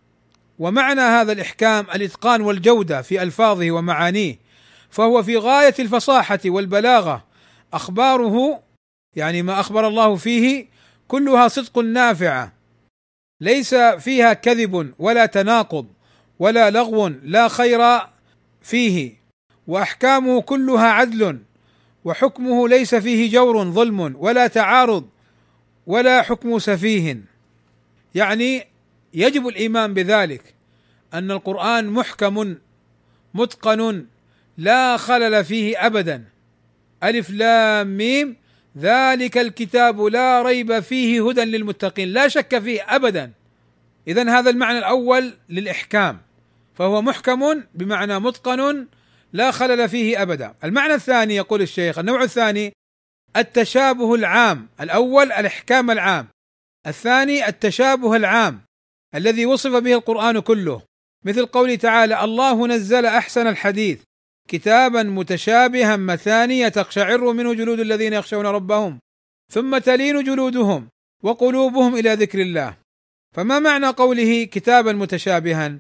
ومعنى 0.59 1.01
هذا 1.01 1.31
الإحكام 1.31 1.85
الإتقان 1.95 2.41
والجودة 2.41 3.01
في 3.01 3.23
ألفاظه 3.23 3.71
ومعانيه 3.71 4.39
فهو 4.89 5.23
في 5.23 5.37
غاية 5.37 5.73
الفصاحة 5.79 6.39
والبلاغة. 6.45 7.25
أخباره 7.73 8.63
يعني 9.15 9.41
ما 9.41 9.59
أخبر 9.59 9.87
الله 9.87 10.15
فيه 10.15 10.67
كلها 11.07 11.47
صدق 11.47 11.79
نافعه 11.79 12.53
ليس 13.41 13.75
فيها 13.75 14.33
كذب 14.33 14.93
ولا 14.99 15.25
تناقض 15.25 15.87
ولا 16.39 16.69
لغو 16.69 17.07
لا 17.07 17.47
خير 17.47 17.99
فيه. 18.61 19.13
وأحكامه 19.67 20.41
كلها 20.41 20.87
عدل 20.87 21.39
وحكمه 22.05 22.67
ليس 22.67 22.95
فيه 22.95 23.31
جور 23.31 23.63
ظلم 23.71 24.15
ولا 24.19 24.47
تعارض 24.47 25.09
ولا 25.87 26.21
حكم 26.21 26.59
سفيه. 26.59 27.17
يعني 28.15 28.74
يجب 29.15 29.47
الإيمان 29.47 29.93
بذلك 29.93 30.53
أن 31.13 31.31
القرآن 31.31 31.85
محكم 31.87 32.55
متقن 33.33 34.05
لا 34.57 34.97
خلل 34.97 35.45
فيه 35.45 35.85
ابدا. 35.85 36.23
ألف 37.03 37.29
لام 37.29 37.97
ميم 37.97 38.35
ذلك 38.77 39.37
الكتاب 39.37 40.01
لا 40.01 40.41
ريب 40.41 40.79
فيه 40.79 41.29
هدى 41.29 41.41
للمتقين 41.41 42.07
لا 42.07 42.27
شك 42.27 42.59
فيه 42.59 42.81
ابدا. 42.95 43.31
اذا 44.07 44.39
هذا 44.39 44.49
المعنى 44.49 44.77
الأول 44.77 45.33
للإحكام 45.49 46.21
فهو 46.75 47.01
محكم 47.01 47.63
بمعنى 47.75 48.19
متقن 48.19 48.87
لا 49.33 49.51
خلل 49.51 49.89
فيه 49.89 50.21
ابدا. 50.21 50.53
المعنى 50.63 50.93
الثاني 50.93 51.35
يقول 51.35 51.61
الشيخ 51.61 51.99
النوع 51.99 52.23
الثاني 52.23 52.73
التشابه 53.37 54.15
العام. 54.15 54.67
الأول 54.81 55.31
الإحكام 55.31 55.91
العام 55.91 56.27
الثاني 56.87 57.47
التشابه 57.47 58.15
العام. 58.15 58.61
الذي 59.15 59.45
وصف 59.45 59.71
به 59.71 59.93
القرآن 59.93 60.39
كله 60.39 60.81
مثل 61.25 61.45
قوله 61.45 61.75
تعالى 61.75 62.23
الله 62.23 62.67
نزل 62.67 63.05
أحسن 63.05 63.47
الحديث 63.47 64.01
كتابا 64.49 65.03
متشابها 65.03 65.95
مثانية 65.95 66.67
تقشعر 66.67 67.31
منه 67.31 67.53
جلود 67.53 67.79
الذين 67.79 68.13
يخشون 68.13 68.45
ربهم 68.45 68.99
ثم 69.51 69.77
تلين 69.77 70.23
جلودهم 70.23 70.89
وقلوبهم 71.23 71.95
إلى 71.95 72.13
ذكر 72.13 72.41
الله. 72.41 72.77
فما 73.35 73.59
معنى 73.59 73.87
قوله 73.87 74.43
كتابا 74.43 74.93
متشابها؟ 74.93 75.79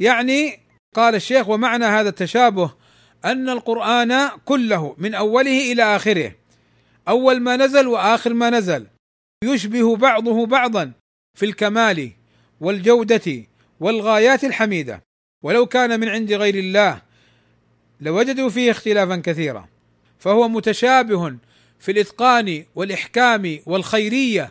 يعني 0.00 0.58
قال 0.94 1.14
الشيخ 1.14 1.48
ومعنى 1.48 1.84
هذا 1.84 2.08
التشابه 2.08 2.74
أن 3.24 3.48
القرآن 3.48 4.28
كله 4.44 4.94
من 4.98 5.14
أوله 5.14 5.72
إلى 5.72 5.82
آخره 5.96 6.34
أول 7.08 7.40
ما 7.40 7.56
نزل 7.56 7.86
وآخر 7.86 8.34
ما 8.34 8.50
نزل 8.50 8.86
يشبه 9.44 9.96
بعضه 9.96 10.46
بعضا 10.46 10.92
في 11.38 11.46
الكمال 11.46 12.12
والجودة 12.60 13.44
والغايات 13.80 14.44
الحميدة. 14.44 15.02
ولو 15.42 15.66
كان 15.66 16.00
من 16.00 16.08
عند 16.08 16.32
غير 16.32 16.54
الله 16.54 17.02
لوجدوا 18.00 18.48
فيه 18.48 18.70
اختلافا 18.70 19.16
كثيرا. 19.16 19.68
فهو 20.18 20.48
متشابه 20.48 21.36
في 21.78 21.92
الإتقان 21.92 22.64
والإحكام 22.74 23.58
والخيرية 23.66 24.50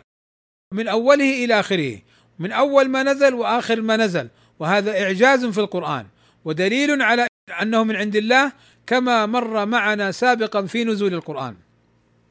من 0.74 0.88
أوله 0.88 1.44
إلى 1.44 1.60
آخره. 1.60 1.98
من 2.38 2.52
أول 2.52 2.88
ما 2.88 3.02
نزل 3.02 3.34
وآخر 3.34 3.80
ما 3.80 3.96
نزل. 3.96 4.28
وهذا 4.58 5.02
إعجاز 5.02 5.46
في 5.46 5.60
القرآن. 5.60 6.06
ودليل 6.44 7.02
على 7.02 7.26
أنه 7.62 7.84
من 7.84 7.96
عند 7.96 8.16
الله 8.16 8.52
كما 8.86 9.26
مر 9.26 9.66
معنا 9.66 10.12
سابقا 10.12 10.66
في 10.66 10.84
نزول 10.84 11.14
القرآن. 11.14 11.56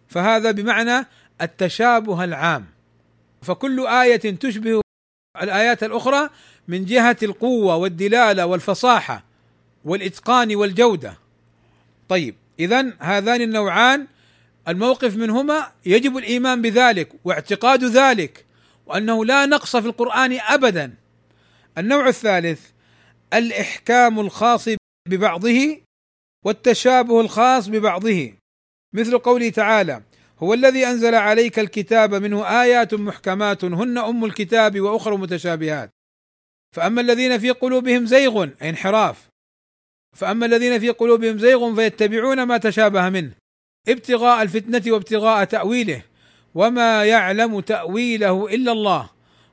فهذا 0.08 0.52
بمعنى 0.52 1.06
التشابه 1.42 2.24
العام. 2.24 2.66
فكل 3.42 3.88
آية 3.88 4.16
تشبه 4.16 4.82
الآيات 5.42 5.84
الأخرى 5.84 6.30
من 6.68 6.86
جهة 6.86 7.18
القوة 7.24 7.76
والدلالة 7.76 8.46
والفصاحة 8.46 9.24
والإتقان 9.86 10.56
والجودة. 10.56 11.18
طيب 12.10 12.36
اذا 12.60 12.94
هذان 13.00 13.42
النوعان 13.42 14.08
الموقف 14.68 15.16
منهما 15.16 15.72
يجب 15.86 16.18
الإيمان 16.18 16.62
بذلك 16.62 17.10
واعتقاد 17.24 17.84
ذلك 17.84 18.46
وأنه 18.86 19.26
لا 19.26 19.46
نقص 19.46 19.76
في 19.76 19.88
القرآن 19.88 20.40
ابدا. 20.48 20.94
النوع 21.78 22.08
الثالث 22.08 22.62
الإحكام 23.34 24.20
الخاص 24.20 24.70
ببعضه 25.10 25.78
والتشابه 26.46 27.22
الخاص 27.22 27.68
ببعضه. 27.68 28.34
مثل 28.94 29.18
قوله 29.18 29.50
تعالى 29.50 30.02
هو 30.44 30.54
الذي 30.54 30.88
أنزل 30.88 31.16
عليك 31.16 31.60
الكتاب 31.60 32.16
منه 32.16 32.62
آيات 32.62 32.94
محكمات 32.94 33.64
هن 33.64 33.98
أم 33.98 34.26
الكتاب 34.26 34.80
وأخر 34.80 35.18
متشابهات. 35.18 35.90
فأما 36.76 37.02
الذين 37.02 37.38
في 37.38 37.50
قلوبهم 37.50 38.06
زيغ 38.06 38.48
انحراف. 38.62 39.30
فأما 40.16 40.46
الذين 40.46 40.80
في 40.80 40.90
قلوبهم 40.90 41.38
زيغ 41.38 41.76
فيتبعون 41.76 42.44
ما 42.44 42.58
تشابه 42.58 43.10
منه 43.10 43.32
ابتغاء 43.88 44.42
الفتنة 44.42 44.94
وابتغاء 44.94 45.44
تأويله 45.44 46.04
وما 46.56 47.06
يعلم 47.06 47.60
تأويله 47.60 48.48
إلا 48.48 48.72
الله. 48.72 49.10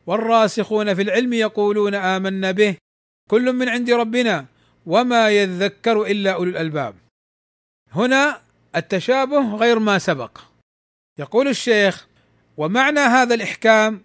والراسخون 0.07 0.95
في 0.95 1.03
العلم 1.03 1.33
يقولون 1.33 1.95
آمنا 1.95 2.51
به 2.51 2.77
كل 3.31 3.53
من 3.53 3.69
عند 3.69 3.91
ربنا 3.91 4.47
وما 4.87 5.31
يذكر 5.31 6.03
إلا 6.03 6.33
أولو 6.33 6.51
الألباب. 6.51 6.95
هنا 7.93 8.41
التشابه 8.77 9.55
غير 9.57 9.79
ما 9.79 9.99
سبق. 9.99 10.39
يقول 11.19 11.49
الشيخ 11.49 12.07
ومعنى 12.57 13.01
هذا 13.01 13.35
الإحكام 13.35 14.03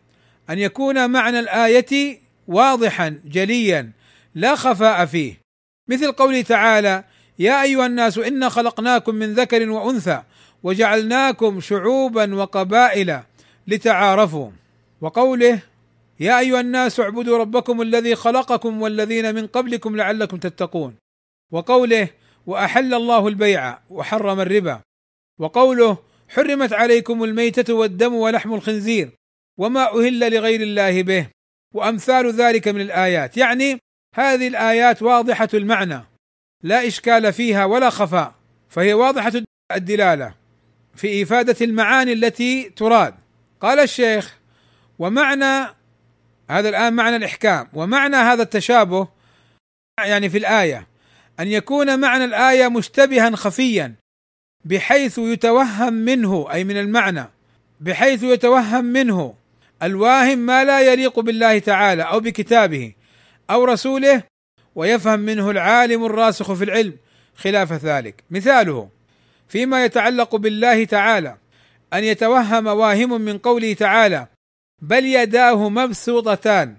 أن 0.50 0.60
يكون 0.60 1.10
معنى 1.10 1.40
الآية 1.40 2.20
واضحا 2.48 3.20
جليا 3.26 3.92
لا 4.36 4.56
خفاء 4.56 5.06
فيه. 5.06 5.42
مثل 5.88 6.12
قوله 6.12 6.42
تعالى 6.42 7.04
يا 7.40 7.64
أيها 7.64 7.86
الناس 7.86 8.18
إنا 8.18 8.50
خلقناكم 8.50 9.16
من 9.16 9.34
ذكر 9.34 9.70
وأنثى 9.70 10.24
وجعلناكم 10.64 11.60
شعوبا 11.60 12.36
وقبائل 12.36 13.20
لتعارفوا. 13.68 14.50
وقوله 15.02 15.60
يا 16.20 16.40
أيها 16.40 16.60
الناس 16.60 17.00
اعبدوا 17.00 17.38
ربكم 17.38 17.82
الذي 17.82 18.16
خلقكم 18.16 18.82
والذين 18.82 19.36
من 19.36 19.48
قبلكم 19.48 19.96
لعلكم 19.96 20.38
تتقون. 20.38 20.96
وقوله 21.52 22.10
وأحل 22.48 22.94
الله 22.94 23.28
البيع 23.28 23.80
وحرم 23.90 24.40
الربا. 24.40 24.80
وقوله 25.40 25.98
حرمت 26.36 26.74
عليكم 26.74 27.24
الميتة 27.24 27.74
والدم 27.74 28.14
ولحم 28.14 28.54
الخنزير 28.54 29.12
وما 29.58 29.84
أهل 29.84 30.34
لغير 30.34 30.62
الله 30.62 31.04
به 31.04 31.28
وأمثال 31.74 32.32
ذلك 32.32 32.68
من 32.68 32.82
الآيات. 32.82 33.38
يعني 33.38 33.80
هذه 34.16 34.48
الآيات 34.48 35.02
واضحة 35.02 35.50
المعنى 35.54 36.02
لا 36.64 36.88
إشكال 36.88 37.34
فيها 37.34 37.66
ولا 37.66 37.90
خفاء 37.90 38.36
فهي 38.70 38.94
واضحة 38.94 39.32
الدلالة 39.72 40.34
في 40.96 41.24
إفادة 41.24 41.66
المعاني 41.66 42.14
التي 42.14 42.70
تراد. 42.70 43.14
قال 43.62 43.80
الشيخ 43.80 44.38
ومعنى 45.00 45.76
هذا 46.50 46.70
الآن 46.70 46.94
معنى 46.94 47.16
الإحكام 47.16 47.68
ومعنى 47.74 48.16
هذا 48.16 48.44
التشابه 48.44 49.08
يعني 50.00 50.30
في 50.30 50.38
الآية 50.38 50.88
أن 51.40 51.48
يكون 51.48 52.00
معنى 52.00 52.24
الآية 52.24 52.68
مشتبها 52.68 53.36
خفيا 53.36 53.96
بحيث 54.66 55.18
يتوهم 55.18 55.94
منه 55.94 56.48
أي 56.52 56.64
من 56.64 56.78
المعنى 56.78 57.30
بحيث 57.82 58.24
يتوهم 58.24 58.86
منه 58.86 59.34
الواهم 59.84 60.40
ما 60.40 60.64
لا 60.64 60.94
يليق 60.94 61.20
بالله 61.20 61.60
تعالى 61.60 62.04
أو 62.04 62.20
بكتابه 62.20 62.94
أو 63.50 63.64
رسوله 63.64 64.24
ويفهم 64.76 65.20
منه 65.20 65.50
العالم 65.50 66.06
الراسخ 66.06 66.54
في 66.54 66.64
العلم 66.64 66.94
خلاف 67.36 67.74
ذلك. 67.74 68.24
مثاله 68.32 68.90
فيما 69.48 69.86
يتعلق 69.86 70.36
بالله 70.36 70.84
تعالى 70.86 71.38
أن 71.94 72.04
يتوهم 72.04 72.68
واهم 72.68 73.22
من 73.22 73.38
قوله 73.38 73.74
تعالى 73.74 74.28
بل 74.82 75.06
يداه 75.06 75.70
مبسوطتان 75.70 76.76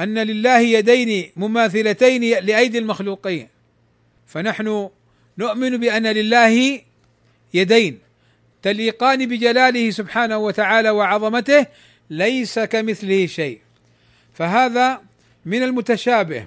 أن 0.00 0.18
لله 0.18 0.58
يدين 0.58 1.32
مماثلتين 1.36 2.44
لأيدي 2.44 2.78
المخلوقين. 2.78 3.48
فنحن 4.26 4.88
نؤمن 5.38 5.76
بأن 5.76 6.06
لله 6.06 6.80
يدين 7.54 7.98
تليقان 8.62 9.26
بجلاله 9.26 9.90
سبحانه 9.90 10.38
وتعالى 10.38 10.90
وعظمته 10.90 11.66
ليس 12.10 12.58
كمثله 12.58 13.26
شيء. 13.26 13.60
فهذا 14.34 15.02
من 15.44 15.62
المتشابه. 15.62 16.46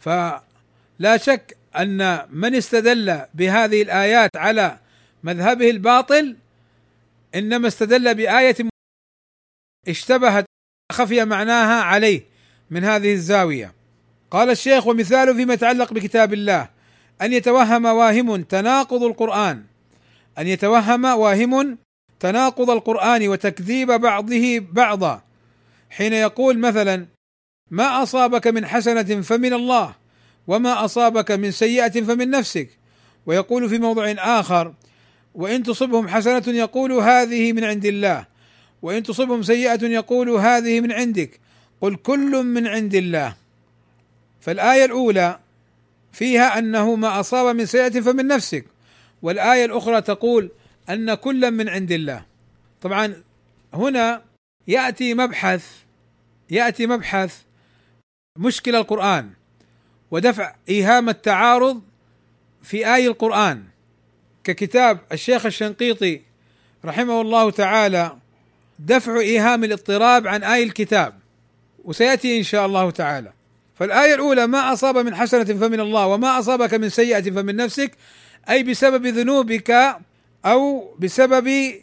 فلا 0.00 1.16
شك 1.16 1.56
أن 1.76 2.26
من 2.32 2.54
استدل 2.54 3.20
بهذه 3.34 3.82
الآيات 3.82 4.36
على 4.36 4.78
مذهبه 5.24 5.70
الباطل 5.70 6.36
إنما 7.34 7.68
استدل 7.68 8.14
بآية 8.14 8.56
اشتبهت 9.88 10.44
خفي 10.92 11.24
معناها 11.24 11.82
عليه 11.82 12.22
من 12.70 12.84
هذه 12.84 13.12
الزاوية. 13.12 13.72
قال 14.30 14.50
الشيخ 14.50 14.86
ومثاله 14.86 15.34
فيما 15.34 15.54
يتعلق 15.54 15.92
بكتاب 15.92 16.32
الله 16.32 16.68
أن 17.22 17.32
يتوهم 17.32 17.84
واهم 17.84 18.42
تناقض 18.42 19.02
القرآن. 19.02 19.64
أن 20.38 20.46
يتوهم 20.46 21.04
واهم 21.04 21.78
تناقض 22.20 22.70
القرآن 22.70 23.28
وتكذيب 23.28 23.90
بعضه 23.90 24.58
بعضا. 24.58 25.22
حين 25.90 26.12
يقول 26.12 26.58
مثلا 26.58 27.06
ما 27.70 28.02
أصابك 28.02 28.46
من 28.46 28.66
حسنة 28.66 29.20
فمن 29.22 29.52
الله 29.52 29.94
وما 30.46 30.84
أصابك 30.84 31.30
من 31.30 31.50
سيئة 31.50 32.02
فمن 32.02 32.30
نفسك. 32.30 32.68
ويقول 33.26 33.68
في 33.68 33.78
موضع 33.78 34.14
آخر 34.18 34.74
وإن 35.34 35.62
تصبهم 35.62 36.08
حسنة 36.08 36.42
يقول 36.46 36.92
هذه 36.92 37.52
من 37.52 37.64
عند 37.64 37.84
الله 37.84 38.26
وإن 38.82 39.02
تصبهم 39.02 39.42
سيئة 39.42 39.84
يقول 39.86 40.30
هذه 40.30 40.80
من 40.80 40.92
عندك 40.92 41.40
قل 41.80 41.96
كل 41.96 42.44
من 42.44 42.66
عند 42.66 42.94
الله. 42.94 43.34
فالآية 44.40 44.84
الأولى 44.84 45.38
فيها 46.12 46.58
أنه 46.58 46.96
ما 46.96 47.20
أصاب 47.20 47.56
من 47.56 47.66
سيئة 47.66 48.00
فمن 48.00 48.26
نفسك. 48.26 48.64
والآية 49.22 49.64
الأخرى 49.64 50.00
تقول 50.00 50.50
أن 50.90 51.14
كلا 51.14 51.50
من 51.50 51.68
عند 51.68 51.92
الله. 51.92 52.24
طبعا 52.80 53.22
هنا 53.74 54.22
يأتي 54.68 55.14
مبحث 55.14 55.66
يأتي 56.50 56.86
مبحث 56.86 57.36
مشكل 58.38 58.76
القرآن 58.76 59.30
ودفع 60.10 60.54
إيهام 60.68 61.08
التعارض 61.08 61.82
في 62.62 62.94
آي 62.94 63.06
القرآن. 63.06 63.64
ككتاب 64.44 64.98
الشيخ 65.12 65.46
الشنقيطي 65.46 66.20
رحمه 66.84 67.20
الله 67.20 67.50
تعالى 67.50 68.16
دفع 68.78 69.20
إيهام 69.20 69.64
الاضطراب 69.64 70.26
عن 70.26 70.44
آي 70.44 70.62
الكتاب 70.62 71.18
وسيأتي 71.84 72.38
إن 72.38 72.42
شاء 72.42 72.66
الله 72.66 72.90
تعالى. 72.90 73.32
فالآية 73.74 74.14
الأولى 74.14 74.46
ما 74.46 74.72
أصاب 74.72 74.98
من 74.98 75.14
حسنة 75.14 75.44
فمن 75.44 75.80
الله 75.80 76.06
وما 76.06 76.38
أصابك 76.38 76.74
من 76.74 76.88
سيئة 76.88 77.30
فمن 77.30 77.56
نفسك. 77.56 77.92
أي 78.50 78.62
بسبب 78.62 79.06
ذنوبك 79.06 79.96
أو 80.44 80.94
بسبب 80.98 81.74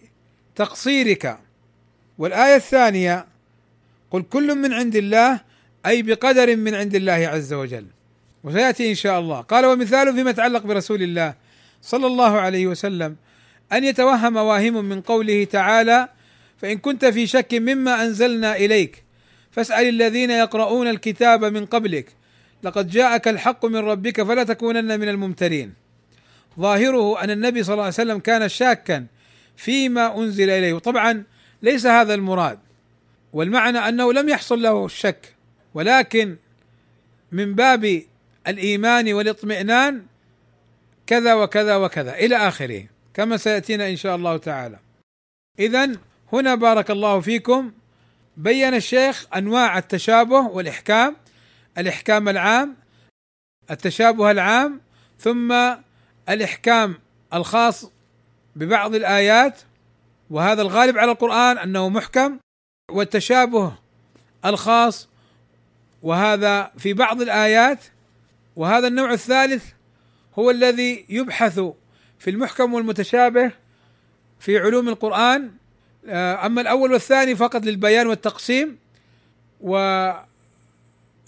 تقصيرك. 0.55 1.37
والآية 2.17 2.55
الثانية 2.55 3.25
قل 4.11 4.21
كل 4.21 4.55
من 4.55 4.73
عند 4.73 4.95
الله 4.95 5.39
أي 5.85 6.01
بقدر 6.01 6.55
من 6.55 6.75
عند 6.75 6.95
الله 6.95 7.13
عز 7.27 7.53
وجل. 7.53 7.85
وسيأتي 8.43 8.89
إن 8.89 8.95
شاء 8.95 9.19
الله. 9.19 9.41
قال 9.41 9.65
ومثاله 9.65 10.13
فيما 10.13 10.29
يتعلق 10.29 10.63
برسول 10.63 11.01
الله 11.03 11.33
صلى 11.81 12.07
الله 12.07 12.39
عليه 12.39 12.67
وسلم 12.67 13.15
أن 13.73 13.83
يتوهم 13.83 14.35
واهم 14.35 14.85
من 14.85 15.01
قوله 15.01 15.43
تعالى 15.43 16.09
فإن 16.57 16.77
كنت 16.77 17.05
في 17.05 17.27
شك 17.27 17.53
مما 17.53 18.03
أنزلنا 18.03 18.55
إليك 18.55 19.03
فاسأل 19.51 19.89
الذين 19.89 20.31
يقرؤون 20.31 20.87
الكتاب 20.87 21.45
من 21.45 21.65
قبلك 21.65 22.07
لقد 22.63 22.89
جاءك 22.89 23.27
الحق 23.27 23.65
من 23.65 23.75
ربك 23.75 24.23
فلا 24.23 24.43
تكونن 24.43 24.99
من 24.99 25.09
الممترين. 25.09 25.73
ظاهره 26.59 27.23
أن 27.23 27.31
النبي 27.31 27.63
صلى 27.63 27.73
الله 27.73 27.83
عليه 27.83 27.93
وسلم 27.93 28.19
كان 28.19 28.49
شاكا 28.49 29.05
فيما 29.57 30.17
أنزل 30.17 30.49
إليه 30.49 30.73
وطبعا 30.73 31.23
ليس 31.61 31.85
هذا 31.85 32.13
المراد 32.13 32.59
والمعنى 33.33 33.77
أنه 33.77 34.13
لم 34.13 34.29
يحصل 34.29 34.61
له 34.61 34.85
الشك 34.85 35.35
ولكن 35.73 36.35
من 37.31 37.55
باب 37.55 38.01
الإيمان 38.47 39.13
والاطمئنان 39.13 40.03
كذا 41.07 41.33
وكذا 41.33 41.75
وكذا 41.75 42.13
إلى 42.15 42.35
آخره 42.35 42.85
كما 43.13 43.37
سيأتينا 43.37 43.89
إن 43.89 43.95
شاء 43.95 44.15
الله 44.15 44.37
تعالى. 44.37 44.79
اذا 45.59 45.91
هنا 46.33 46.55
بارك 46.55 46.91
الله 46.91 47.19
فيكم 47.19 47.71
بين 48.37 48.73
الشيخ 48.73 49.27
أنواع 49.35 49.77
التشابه 49.77 50.39
والإحكام 50.39 51.15
الإحكام 51.77 52.29
العام 52.29 52.75
التشابه 53.71 54.31
العام 54.31 54.81
ثم 55.19 55.75
الإحكام 56.29 56.99
الخاص 57.33 57.91
ببعض 58.55 58.95
الآيات 58.95 59.61
وهذا 60.29 60.61
الغالب 60.61 60.97
على 60.97 61.11
القرآن 61.11 61.57
أنه 61.57 61.89
محكم 61.89 62.39
والتشابه 62.91 63.73
الخاص 64.45 65.09
وهذا 66.03 66.71
في 66.77 66.93
بعض 66.93 67.21
الآيات 67.21 67.79
وهذا 68.55 68.87
النوع 68.87 69.13
الثالث 69.13 69.65
هو 70.39 70.51
الذي 70.51 71.05
يبحث 71.09 71.59
في 72.19 72.29
المحكم 72.29 72.73
والمتشابه 72.73 73.51
في 74.39 74.59
علوم 74.59 74.89
القرآن. 74.89 75.51
أما 76.45 76.61
الأول 76.61 76.91
والثاني 76.91 77.35
فقط 77.35 77.65
للبيان 77.65 78.07
والتقسيم 78.07 78.77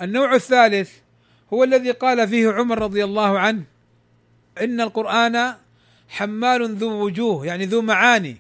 النوع 0.02 0.36
الثالث 0.36 0.92
هو 1.54 1.64
الذي 1.64 1.92
قال 1.92 2.28
فيه 2.28 2.52
عمر 2.52 2.80
رضي 2.80 3.04
الله 3.04 3.40
عنه 3.40 3.64
إن 4.64 4.82
القرآن 4.82 5.56
حمال 6.10 6.76
ذو 6.76 7.06
وجوه 7.06 7.46
يعني 7.46 7.66
ذو 7.66 7.82
معاني. 7.82 8.38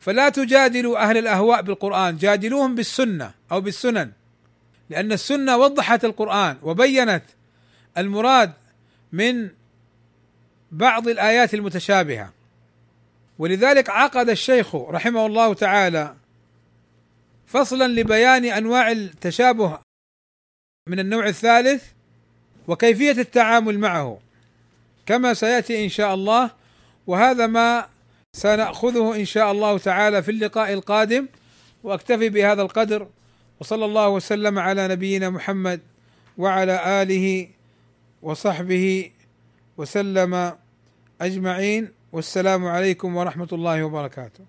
فلا 0.00 0.28
تجادلوا 0.28 0.98
أهل 0.98 1.16
الأهواء 1.16 1.62
بالقرآن 1.62 2.16
جادلوهم 2.16 2.74
بالسنة 2.74 3.34
أو 3.52 3.60
بالسنن. 3.60 4.12
لأن 4.90 5.12
السنة 5.12 5.56
وضحت 5.56 6.04
القرآن 6.04 6.56
وبينت 6.62 7.24
المراد 7.98 8.52
من 9.12 9.48
بعض 10.72 11.08
الآيات 11.08 11.54
المتشابهة. 11.54 12.32
ولذلك 13.38 13.90
عقد 13.90 14.28
الشيخ 14.28 14.74
رحمه 14.74 15.26
الله 15.26 15.54
تعالى 15.54 16.14
فصلا 17.46 17.88
لبيان 17.88 18.44
أنواع 18.44 18.90
التشابه 18.90 19.78
من 20.88 21.00
النوع 21.00 21.28
الثالث 21.28 21.84
وكيفية 22.68 23.10
التعامل 23.10 23.78
معه. 23.78 24.18
كما 25.06 25.34
سيأتي 25.34 25.84
إن 25.84 25.88
شاء 25.88 26.14
الله. 26.14 26.50
وهذا 27.06 27.46
ما 27.46 27.86
سنأخذه 28.32 29.14
إن 29.16 29.24
شاء 29.24 29.52
الله 29.52 29.78
تعالى 29.78 30.22
في 30.22 30.30
اللقاء 30.30 30.72
القادم. 30.72 31.26
وأكتفي 31.84 32.28
بهذا 32.28 32.62
القدر. 32.62 33.08
وصلى 33.60 33.84
الله 33.84 34.08
وسلم 34.08 34.58
على 34.58 34.88
نبينا 34.88 35.30
محمد 35.30 35.80
وعلى 36.38 37.02
آله 37.02 37.48
وصحبه 38.22 39.10
وسلم 39.76 40.52
أجمعين. 41.20 41.88
والسلام 42.12 42.66
عليكم 42.66 43.16
ورحمة 43.16 43.48
الله 43.52 43.84
وبركاته. 43.84 44.46